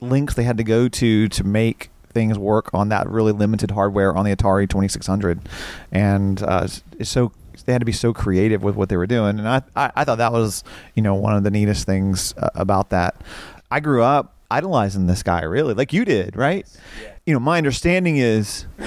[0.00, 4.16] links they had to go to to make things work on that really limited hardware
[4.16, 5.40] on the Atari 2600,
[5.92, 6.66] and uh,
[6.98, 7.30] it's so
[7.62, 9.38] they had to be so creative with what they were doing.
[9.38, 12.50] And I, I, I thought that was you know one of the neatest things uh,
[12.54, 13.16] about that.
[13.70, 16.66] I grew up idolizing this guy really, like you did, right?
[17.26, 18.66] You know, my understanding is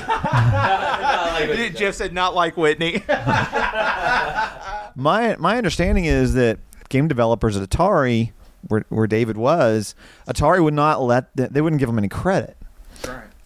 [1.76, 3.04] Jeff said not like Whitney.
[3.08, 6.60] my my understanding is that
[6.90, 8.32] game developers at Atari,
[8.68, 9.96] where, where David was,
[10.28, 12.58] Atari would not let the, they wouldn't give him any credit.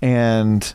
[0.01, 0.73] And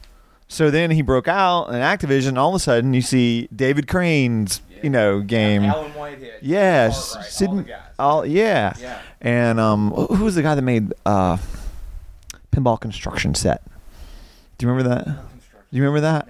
[0.48, 2.28] so then he broke out in Activision.
[2.28, 5.64] And all of a sudden, you see David Crane's you know game.
[5.64, 6.40] Alan Whitehead.
[6.42, 9.00] Yes, Sid- all yeah.
[9.20, 11.38] And um, who was the guy that made uh,
[12.52, 13.62] pinball construction set?
[14.58, 15.04] Do you remember that?
[15.06, 16.28] Do you remember that?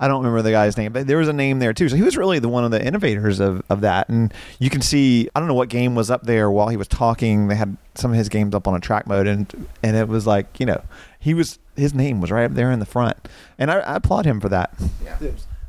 [0.00, 1.88] I don't remember the guy's name, but there was a name there too.
[1.88, 4.08] So he was really the one of the innovators of, of that.
[4.08, 6.88] And you can see, I don't know what game was up there while he was
[6.88, 7.46] talking.
[7.46, 10.58] They had some of his games up on attract mode, and and it was like
[10.58, 10.82] you know
[11.20, 13.16] he was his name was right up there in the front,
[13.58, 14.72] and I, I applaud him for that.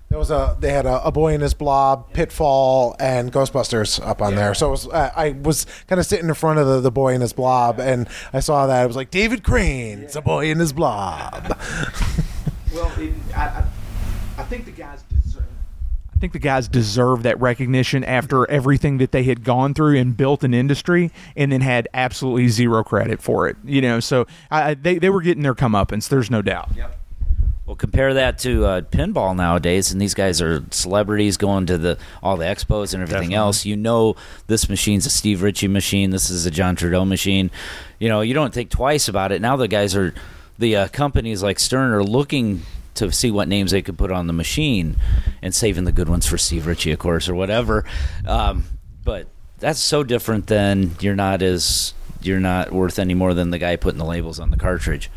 [0.08, 4.22] There was a they had a, a boy and his blob, Pitfall, and Ghostbusters up
[4.22, 4.54] on there.
[4.54, 7.14] So it was, uh, I was kind of sitting in front of the, the boy
[7.14, 10.60] and his blob, and I saw that it was like David Crane's a boy and
[10.60, 11.58] his blob.
[12.74, 13.64] Well, it, I, I,
[14.38, 15.15] I think the guys deserve.
[16.16, 20.16] I think the guys deserve that recognition after everything that they had gone through and
[20.16, 23.58] built an industry, and then had absolutely zero credit for it.
[23.66, 26.08] You know, so I, I- they they were getting their comeuppance.
[26.08, 26.70] There's no doubt.
[27.66, 31.98] Well, compare that to uh, pinball nowadays, and these guys are celebrities going to the
[32.22, 33.66] all the expos and everything else.
[33.66, 36.12] You know, this machine's a Steve Ritchie machine.
[36.12, 37.50] This is a John Trudeau machine.
[38.00, 39.42] You know, you don't think twice about it.
[39.42, 40.14] Now the guys are,
[40.60, 42.62] the uh, companies like Stern are looking
[42.96, 44.98] to see what names they could put on the machine,
[45.42, 47.86] and saving the good ones for Steve Ritchie, of course, or whatever.
[48.26, 48.66] Um,
[49.04, 49.28] but
[49.60, 53.76] that's so different than you're not as you're not worth any more than the guy
[53.76, 55.10] putting the labels on the cartridge.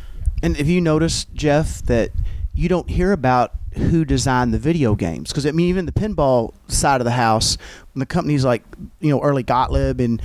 [0.43, 2.11] And if you notice, Jeff, that
[2.55, 6.53] you don't hear about who designed the video games because I mean even the pinball
[6.69, 7.57] side of the house,
[7.93, 8.63] when the companies like
[9.01, 10.21] you know early Gottlieb and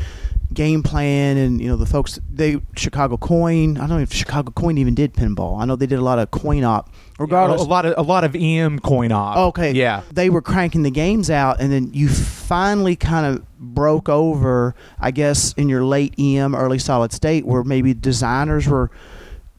[0.54, 3.78] Game Plan and you know the folks they Chicago Coin.
[3.78, 5.62] I don't know if Chicago Coin even did pinball.
[5.62, 6.89] I know they did a lot of coin op.
[7.20, 9.38] Regardless, a lot of a lot of EM coin op.
[9.38, 9.72] Okay.
[9.74, 10.01] Yeah.
[10.11, 15.11] They were cranking the games out, and then you finally kind of broke over, I
[15.11, 18.89] guess, in your late EM, early solid state, where maybe designers were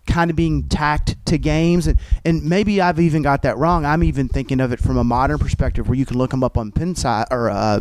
[0.06, 1.86] kind of being tacked to games.
[1.86, 3.84] And, and maybe I've even got that wrong.
[3.86, 6.58] I'm even thinking of it from a modern perspective where you can look them up
[6.58, 7.50] on Pinside or.
[7.50, 7.80] Uh,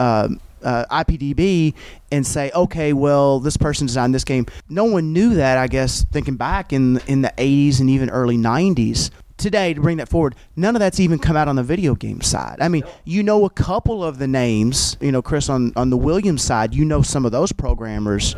[0.00, 0.28] uh,
[0.64, 1.74] uh, IPDB
[2.10, 4.46] and say, okay, well, this person designed this game.
[4.68, 8.36] No one knew that, I guess, thinking back in in the 80s and even early
[8.36, 9.10] 90s.
[9.36, 12.20] Today, to bring that forward, none of that's even come out on the video game
[12.20, 12.58] side.
[12.60, 14.96] I mean, you know a couple of the names.
[15.00, 18.36] You know, Chris on on the Williams side, you know some of those programmers,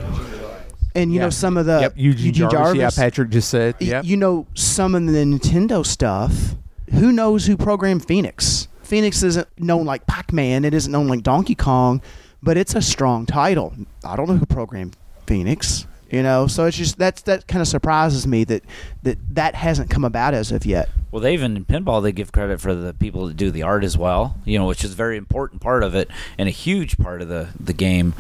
[0.95, 1.25] and you Yeah.
[1.27, 1.93] know some of the yep.
[1.97, 2.77] Eugene, Jarvis.
[2.79, 3.75] Yeah, Patrick just said.
[3.79, 4.05] Y- Yep.
[4.07, 6.55] You know some of the Nintendo stuff.
[6.95, 8.69] Who knows who programmed Phoenix?
[8.87, 10.65] Phoenix isn't known like Pac-Man.
[10.65, 12.01] It isn't known like Donkey Kong,
[12.43, 13.75] but it's a strong title.
[14.05, 15.87] I don't know who programmed Phoenix.
[16.09, 18.63] You know, so it's just that's that kind of surprises me that
[19.03, 20.89] that that hasn't come about as of yet.
[21.11, 23.83] Well, they even in pinball they give credit for the people that do the art
[23.83, 24.37] as well.
[24.45, 26.09] You know, which is a very important part of it
[26.39, 28.15] and a huge part of the the game.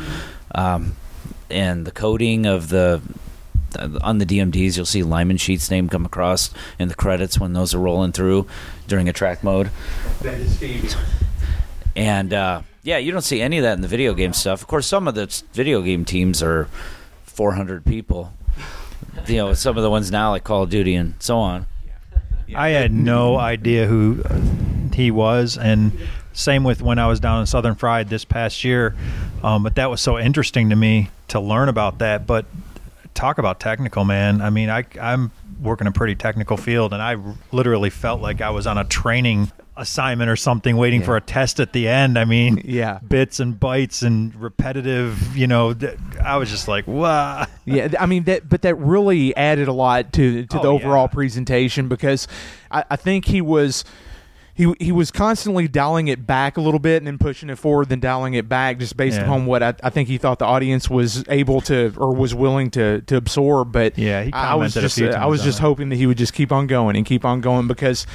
[0.52, 0.96] Um,
[1.48, 3.00] and the coding of the
[4.02, 7.74] on the DMDs, you'll see Lyman Sheats' name come across in the credits when those
[7.74, 8.46] are rolling through
[8.88, 9.70] during attract mode.
[10.22, 10.88] That is Phoebe.
[11.94, 14.60] And uh, yeah, you don't see any of that in the video game stuff.
[14.60, 16.68] Of course, some of the video game teams are
[17.24, 18.32] 400 people.
[19.26, 21.66] You know, some of the ones now like Call of Duty and so on.
[22.54, 24.40] I had no idea who uh,
[24.94, 25.92] he was, and
[26.32, 28.94] same with when I was down in Southern Fried this past year.
[29.42, 32.26] Um, but that was so interesting to me to learn about that.
[32.26, 32.46] But
[33.16, 34.40] talk about technical, man.
[34.40, 37.16] I mean, I, I'm working a pretty technical field, and I
[37.50, 41.60] literally felt like I was on a training assignment or something, waiting for a test
[41.60, 42.18] at the end.
[42.18, 42.98] I mean, Yeah.
[43.06, 45.36] bits and bytes and repetitive.
[45.36, 47.46] You know, th- I was just like, wow.
[47.66, 50.74] Yeah, I mean that, but that really added a lot to to oh, the Oh,
[50.76, 51.14] overall yeah.
[51.14, 52.28] presentation because
[52.70, 53.84] I, I think he was.
[54.56, 57.90] He, he was constantly dialing it back a little bit and then pushing it forward,
[57.90, 59.24] then dialing it back, just based Yeah.
[59.24, 62.70] upon what I, I think he thought the audience was able to or was willing
[62.70, 63.70] to, to absorb.
[63.70, 65.62] But Yeah, he I was just I was just it.
[65.62, 68.06] hoping that he would just keep on going and keep on going because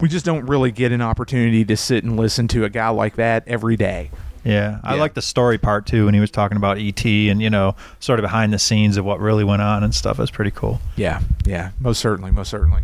[0.00, 3.16] we just don't really get an opportunity to sit and listen to a guy like
[3.16, 4.10] that every day.
[4.42, 5.00] Yeah, I Yeah.
[5.00, 8.20] like the story part too when he was talking about ET and you know sort
[8.20, 10.16] of behind the scenes of what really went on and stuff.
[10.16, 10.80] That's pretty cool.
[10.96, 12.82] Yeah, yeah, most certainly, most certainly.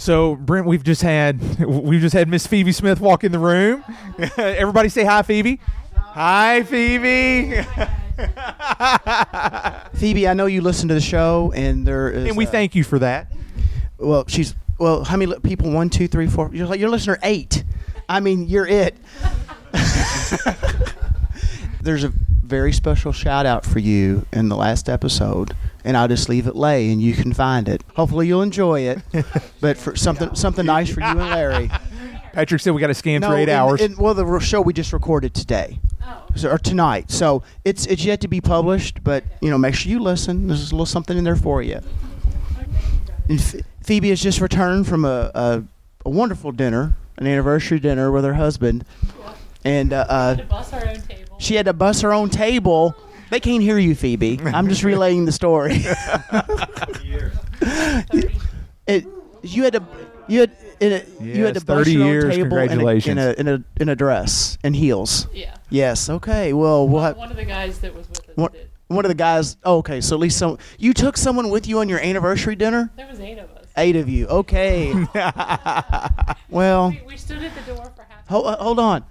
[0.00, 3.84] So Brent, we've just had we've just had Miss Phoebe Smith walk in the room.
[4.38, 5.60] Everybody say hi, Phoebe.
[5.94, 7.60] Hi, Phoebe.
[9.98, 12.28] Phoebe, I know you listen to the show, and there is.
[12.28, 13.30] and we uh, thank you for that.
[13.98, 15.04] Well, she's well.
[15.04, 15.70] How many people?
[15.70, 16.48] One, two, three, four.
[16.50, 17.62] You're like you're listener eight.
[18.08, 18.96] I mean, you're it.
[21.82, 25.54] There's a very special shout out for you in the last episode,
[25.84, 27.82] and I'll just leave it lay, and you can find it.
[27.96, 28.98] Hopefully, you'll enjoy it.
[29.60, 31.70] but for something something nice for you and Larry.
[32.32, 33.80] Patrick said we got to scan for eight in- hours.
[33.80, 35.80] in- well, the show we just recorded today.
[36.36, 37.10] So, or tonight.
[37.10, 40.46] So it's it's yet to be published, but you know, make sure you listen.
[40.46, 41.80] There's a little something in there for you.
[43.28, 45.64] And Ph- Phoebe has just returned from a, a,
[46.04, 48.84] a wonderful dinner, an anniversary dinner with her husband,
[49.64, 51.36] and uh, uh, bus our own table.
[51.38, 52.94] she had to bus her own table.
[53.30, 54.40] They can't hear you, Phoebe.
[54.44, 55.74] I'm just relaying the story.
[58.86, 59.06] it,
[59.42, 59.82] you had to,
[60.28, 60.50] you had,
[60.80, 62.34] in a, you had to Yes, bus 30 your own years.
[62.36, 65.26] table in a- in a, in a in a dress and heels.
[65.32, 65.54] Yeah.
[65.68, 66.08] Yes.
[66.10, 66.52] Okay.
[66.52, 67.16] Well, what?
[67.16, 68.68] One of the guys that was with us One, did.
[68.88, 69.56] one of the guys.
[69.64, 70.00] Oh, okay.
[70.00, 70.58] So at least some.
[70.78, 72.90] You took someone with you on your anniversary dinner.
[72.96, 73.66] There was eight of us.
[73.76, 74.26] Eight of you.
[74.26, 74.92] Okay.
[76.50, 78.26] well, We, we stood at the door for half.
[78.28, 79.04] hold, uh, hold on.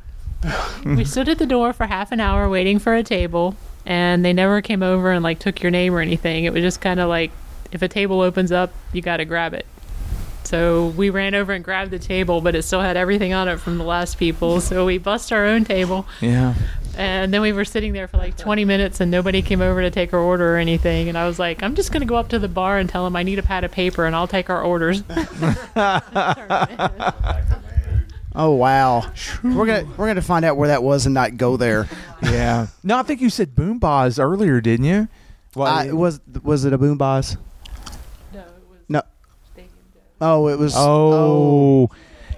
[0.86, 3.56] we stood at the door for half an hour waiting for a table,
[3.90, 6.46] and they never came over and like took your name or anything.
[6.46, 7.32] It was just kind of like,
[7.72, 9.66] if a table opens up, you got to grab it.
[10.44, 13.58] So we ran over and grabbed the table, but it still had everything on it
[13.58, 14.62] from the last people.
[14.62, 16.54] So we bust our own table, yeah.
[16.98, 19.92] and then we were sitting there for like 20 minutes, and nobody came over to
[19.92, 21.10] take our order or anything.
[21.10, 23.16] And I was like, I'm just gonna go up to the bar and tell them
[23.16, 25.04] I need a pad of paper, and I'll take our orders.
[28.36, 29.12] Oh wow.
[29.44, 31.88] we're gonna we're gonna find out where that was and not go there.
[32.22, 32.68] Yeah.
[32.84, 35.08] No, I think you said boom bars earlier, didn't you?
[35.56, 37.38] Well, Uh, was was it a BoomBozz?
[38.34, 39.02] no, it was No.
[40.20, 40.74] Oh, it was.
[40.76, 41.90] oh,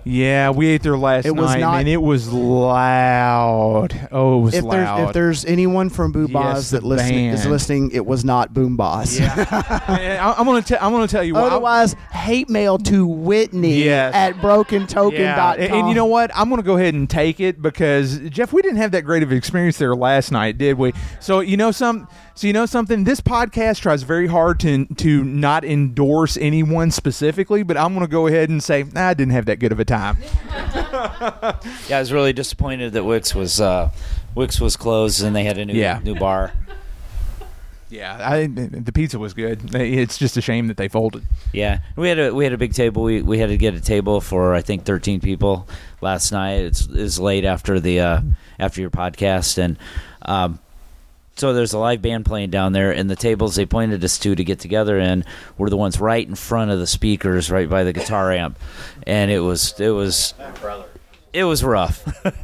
[0.03, 4.07] Yeah, we ate there last It was night, not- and it was loud.
[4.11, 5.07] Oh, it was If there's, loud.
[5.09, 7.51] if there's anyone from Boom Yes, Boss that listen, is band.
[7.51, 9.21] listening, it was not BoomBozz.
[9.51, 10.79] I, I'm gonna tell.
[10.81, 11.33] I'm gonna tell you.
[11.35, 14.13] what, I- Otherwise, hate mail to Whitney Yes.
[14.15, 15.13] at brokentoken.com.
[15.13, 16.31] Yeah, and, and you know what?
[16.35, 19.23] I'm going to go ahead and take it because Jeff, we didn't have that great
[19.23, 20.93] of an experience there last night, did we?
[21.19, 22.07] So you know some.
[22.41, 23.03] So you know something.
[23.03, 28.09] This podcast tries very hard to to not endorse anyone specifically, but I'm going to
[28.11, 30.17] go ahead and say nah, I didn't have that good of a time.
[31.87, 33.91] Yeah, I was really disappointed that Wix was uh,
[34.33, 35.99] Wix was closed and they had a new Yeah.
[36.03, 36.51] new bar.
[37.89, 39.75] Yeah, I, the pizza was good.
[39.75, 41.23] It's just a shame that they folded.
[41.53, 43.03] Yeah, we had a we had a big table.
[43.03, 45.67] We we had to get a table for I think 13 people
[46.01, 46.53] last night.
[46.61, 48.21] It's it's late after the uh,
[48.59, 49.77] after your podcast, and
[50.23, 50.57] um,
[51.41, 54.35] so there's a live band playing down there, and the tables they pointed us to
[54.35, 55.25] to get together in
[55.57, 58.59] were the ones right in front of the speakers, right by the guitar amp,
[59.07, 60.35] and it was it was
[61.33, 62.07] it was rough.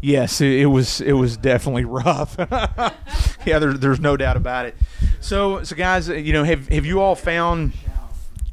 [0.00, 1.00] Yes, it, was.
[1.00, 2.36] It was definitely rough.
[3.44, 4.76] yeah, there, there's no doubt about it.
[5.18, 7.72] So, so guys, you know, have have you all found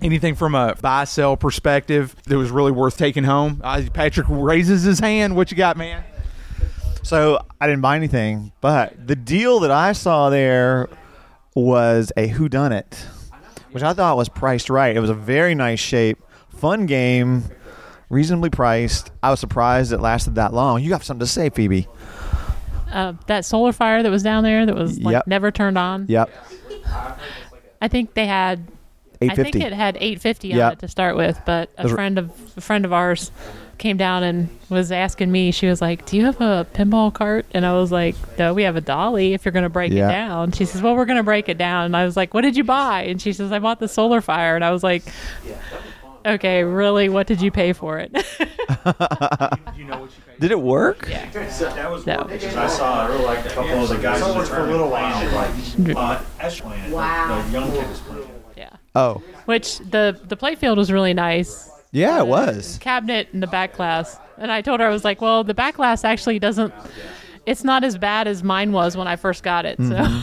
[0.02, 3.62] anything from a buy sell perspective that was really worth taking home?
[3.64, 5.36] Uh, Patrick raises his hand.
[5.36, 6.04] What you got, man?
[7.06, 10.90] So I didn't buy anything, but the deal that I saw there
[11.54, 12.98] was a Who Dunnit,
[13.70, 14.96] which I thought was priced right.
[14.96, 16.18] It was a very nice shape,
[16.58, 17.44] fun game,
[18.10, 19.12] reasonably priced.
[19.22, 20.82] I was surprised it lasted that long.
[20.82, 21.88] You got something to say, Phoebe?
[22.92, 25.28] Uh, that solar fire that was down there that was like Yep.
[25.28, 26.08] never turned on.
[26.10, 26.28] Yep,
[27.84, 28.68] I think they had.
[29.22, 29.62] Eight I think fifty.
[29.66, 30.74] it had 850 on Yep.
[30.74, 33.32] it to start with, but a Those were- friend of a friend of ours
[33.78, 35.52] came down and was asking me.
[35.52, 38.64] She was like, "Do you have a pinball cart?" And I was like, "No, we
[38.64, 39.34] have a dolly.
[39.34, 40.08] If you're going to break Yeah.
[40.08, 42.34] it down." She says, "Well, we're going to break it down." And I was like,
[42.34, 44.82] "What did you buy?" And she says, "I bought the solar fire." And I was
[44.82, 45.04] like,
[46.26, 47.10] "Okay, really?
[47.10, 48.14] What did you pay for it?"
[50.40, 51.08] Did it work?
[51.10, 51.30] yeah.
[51.32, 52.24] That was No.
[52.30, 55.96] because I saw like a couple of the guys in the tournament playing it, like,
[55.98, 56.92] uh, S playing it.
[56.92, 57.42] Wow.
[57.48, 58.35] The young kid playing it.
[58.96, 59.02] Yeah.
[59.02, 61.70] Oh, Which the the play field was really nice.
[61.92, 62.78] yeah, it was.
[62.82, 64.18] cabinet in the back glass.
[64.38, 66.74] And I told her I was like, well, the back glass actually doesn't.
[67.46, 69.78] It's not as bad as mine was when I first got it.
[69.78, 70.22] So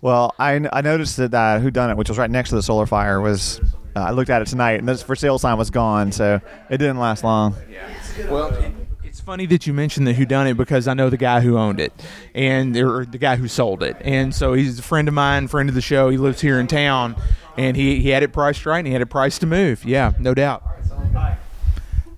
[0.00, 2.86] Well, I, I noticed that uh, Who Dunnit, which was right next to the solar
[2.86, 3.60] fire, was.
[3.96, 6.78] Uh, I looked at it tonight, and this for sale sign was gone, so it
[6.78, 7.54] didn't last long.
[7.70, 7.88] Yeah.
[8.28, 8.83] Well, it, it's
[9.24, 11.92] funny that you mentioned the it because I know the guy who owned it
[12.34, 15.68] and or the guy who sold it, and so he's a friend of mine, friend
[15.68, 16.10] of the show.
[16.10, 17.16] He lives here in town,
[17.56, 19.84] and he he had it priced right, and he had it priced to move.
[19.84, 20.62] Yeah, no doubt.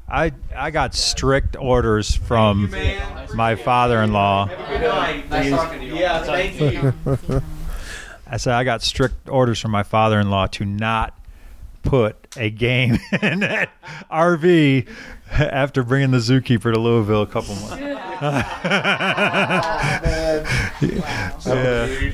[0.09, 2.71] I I got strict orders from
[3.35, 4.49] my father-in-law.
[4.51, 6.95] Yeah, thank you.
[8.29, 11.17] I said I got strict orders from my father-in-law to not
[11.83, 13.71] put a game in that
[14.11, 14.89] RV
[15.33, 17.77] after bringing the zookeeper to Louisville a couple months.
[21.47, 22.13] yeah.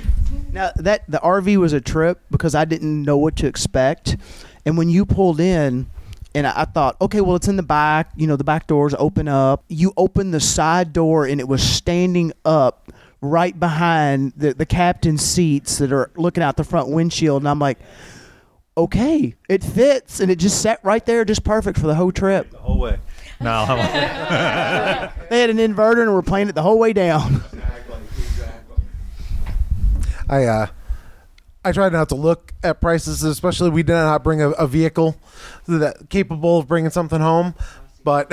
[0.53, 4.17] Now that the RV was a trip because I didn't know what to expect,
[4.65, 5.87] and when you pulled in,
[6.35, 8.11] and I, I thought, okay, well it's in the back.
[8.17, 9.65] You know, the back doors open up.
[9.69, 15.23] You open the side door, and it was standing up right behind the the captain's
[15.23, 17.79] seats that are looking out the front windshield, and I'm like.
[18.75, 22.51] Okay, it fits, and it just sat right there, just perfect for the whole trip.
[22.51, 22.99] The whole way.
[23.39, 23.67] No,
[25.29, 27.43] They had an inverter and were playing it the whole way down.
[27.53, 27.97] Exactly.
[28.19, 28.85] Exactly.
[30.31, 30.67] I uh,
[31.65, 35.17] I tried not to look at prices, especially we did not bring a, a vehicle
[35.67, 37.55] that capable of bringing something home,
[38.05, 38.33] but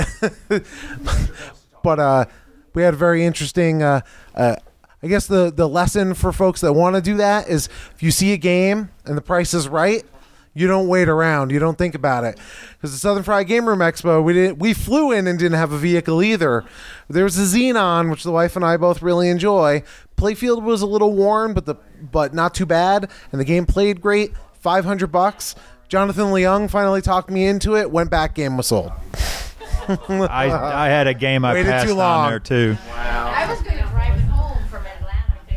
[1.83, 2.25] but uh,
[2.73, 3.83] we had a very interesting.
[3.83, 4.01] Uh,
[4.35, 4.55] uh,
[5.03, 8.11] I guess the the lesson for folks that want to do that is if you
[8.11, 10.05] see a game and the price is right.
[10.53, 11.51] You don't wait around.
[11.51, 12.37] You don't think about it,
[12.73, 14.59] because the Southern Fried Game Room Expo, we didn't.
[14.59, 16.65] We flew in and didn't have a vehicle either.
[17.07, 19.83] There was a Xenon, which the wife and I both really enjoy.
[20.17, 21.75] Playfield was a little worn, but the
[22.11, 24.33] but not too bad, and the game played great.
[24.59, 25.55] Five hundred bucks.
[25.87, 27.89] Jonathan Leung finally talked me into it.
[27.89, 28.91] Went back, game was sold.
[29.87, 32.25] I I had a game I Waited passed too long.
[32.25, 32.77] on there too.
[32.89, 33.33] Wow.
[33.35, 33.61] I was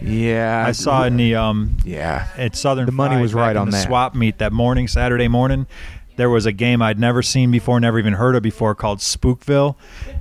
[0.03, 3.67] Yeah, I saw in the um Yeah, at Southern The money Fried was right on
[3.67, 3.87] the that.
[3.87, 5.67] swap meet that morning, Saturday morning.
[6.17, 9.77] There was a game I'd never seen before, never even heard of before, called Spookville.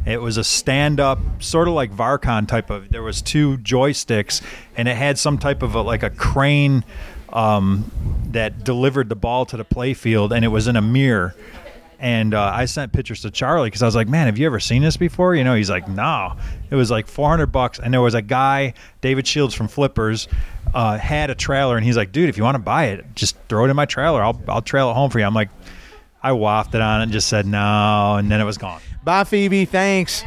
[0.05, 2.89] It was a stand-up, sort of like Varkon type of.
[2.89, 4.41] There was two joysticks,
[4.77, 6.85] and it had some type of a, like a crane
[7.33, 7.91] um,
[8.31, 11.35] that delivered the ball to the playfield, and it was in a mirror.
[12.01, 14.59] And uh, I sent pictures to Charlie because I was like, "Man, have you ever
[14.59, 16.35] seen this before?" You know, he's like, "No."
[16.71, 20.27] It was like 400 bucks, and there was a guy, David Shields from Flippers,
[20.73, 23.37] uh, had a trailer, and he's like, "Dude, if you want to buy it, just
[23.47, 24.23] throw it in my trailer.
[24.23, 25.49] I'll I'll trail it home for you." I'm like,
[26.23, 28.81] I wafted on it and just said no, and then it was gone.
[29.03, 29.65] Bye, Phoebe.
[29.65, 30.23] Thanks.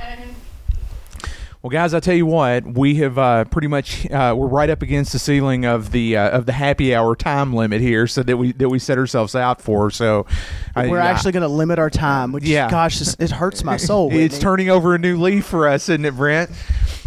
[1.64, 4.82] Well, guys, I tell you what, we have uh, pretty much uh, we're right up
[4.82, 8.36] against the ceiling of the uh, of the happy hour time limit here, so that
[8.36, 9.90] we that we set ourselves out for.
[9.90, 10.26] So
[10.76, 12.70] We're I- actually going to limit our time, which, Yeah.
[12.70, 14.10] gosh, it hurts my soul.
[14.12, 16.50] it's turning over a new leaf for us, isn't it, Brent?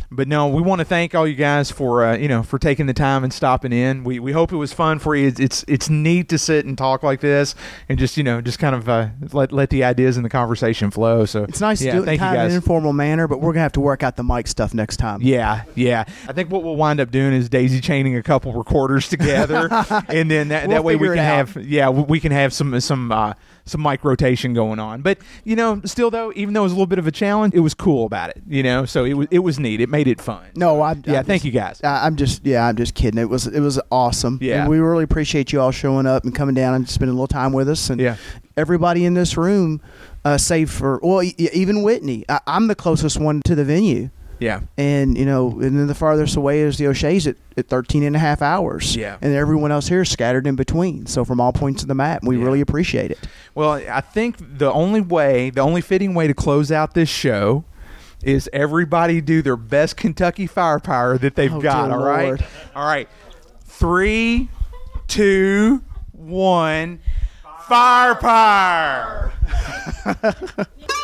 [0.10, 2.86] But no, we want to thank all you guys for uh, you know for taking
[2.86, 4.05] the time and stopping in.
[4.05, 5.28] We, we hope it was fun for you.
[5.28, 7.55] It's, it's it's neat to sit and talk like this
[7.89, 10.91] and just you know just kind of uh, let let the ideas and the conversation
[10.91, 11.26] flow.
[11.26, 13.28] So It's nice yeah, to do it in thank you kind of an informal manner,
[13.28, 15.22] but we're going to have to work out the mic stuff next time.
[15.22, 16.05] Yeah, yeah.
[16.28, 19.68] I think what we'll wind up doing is daisy chaining a couple recorders together,
[20.08, 22.80] and then that, We'll that way we can have yeah we we can have some
[22.80, 23.34] some uh,
[23.68, 25.01] some mic rotation going on.
[25.01, 27.53] But you know, still though, even though it was a little bit of a challenge,
[27.53, 28.41] it was cool about it.
[28.47, 29.82] You know, so it was it was neat.
[29.82, 30.45] It made it fun.
[30.55, 31.20] No, I'm, yeah.
[31.20, 31.82] I'm thank just- you guys.
[31.84, 33.20] I- I'm just, yeah, I'm just kidding.
[33.20, 34.39] It was, it was awesome.
[34.41, 34.61] Yeah.
[34.61, 37.28] and we really appreciate you all showing up and coming down and spending a little
[37.28, 37.89] time with us.
[37.89, 38.15] And Yeah.
[38.55, 39.82] everybody in this room,
[40.26, 42.24] uh, save for well, e- even Whitney.
[42.30, 44.09] I, I'm the closest one to the venue,
[44.40, 44.62] Yeah.
[44.78, 48.16] and you know, and then the farthest away is the O'Shea's at, at 13 and
[48.16, 48.96] a half hours.
[48.96, 49.18] Yeah.
[49.22, 51.06] and everyone else here is scattered in between.
[51.08, 52.44] So from all points of the map, we Yeah.
[52.46, 53.20] really appreciate it.
[53.56, 57.64] Well, I think the only way, the only fitting way to close out this show
[58.24, 61.92] is everybody do their best Kentucky firepower that they've Oh, got.
[61.92, 62.26] All right.
[62.26, 62.46] Lord.
[62.76, 63.08] All right.
[63.66, 64.50] Three,
[65.08, 65.82] two,
[66.14, 67.00] one.
[67.68, 69.34] Firepower.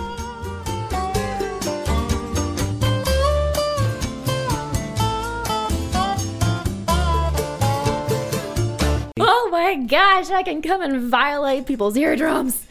[9.21, 12.69] Oh my gosh, I can come and violate people's eardrums.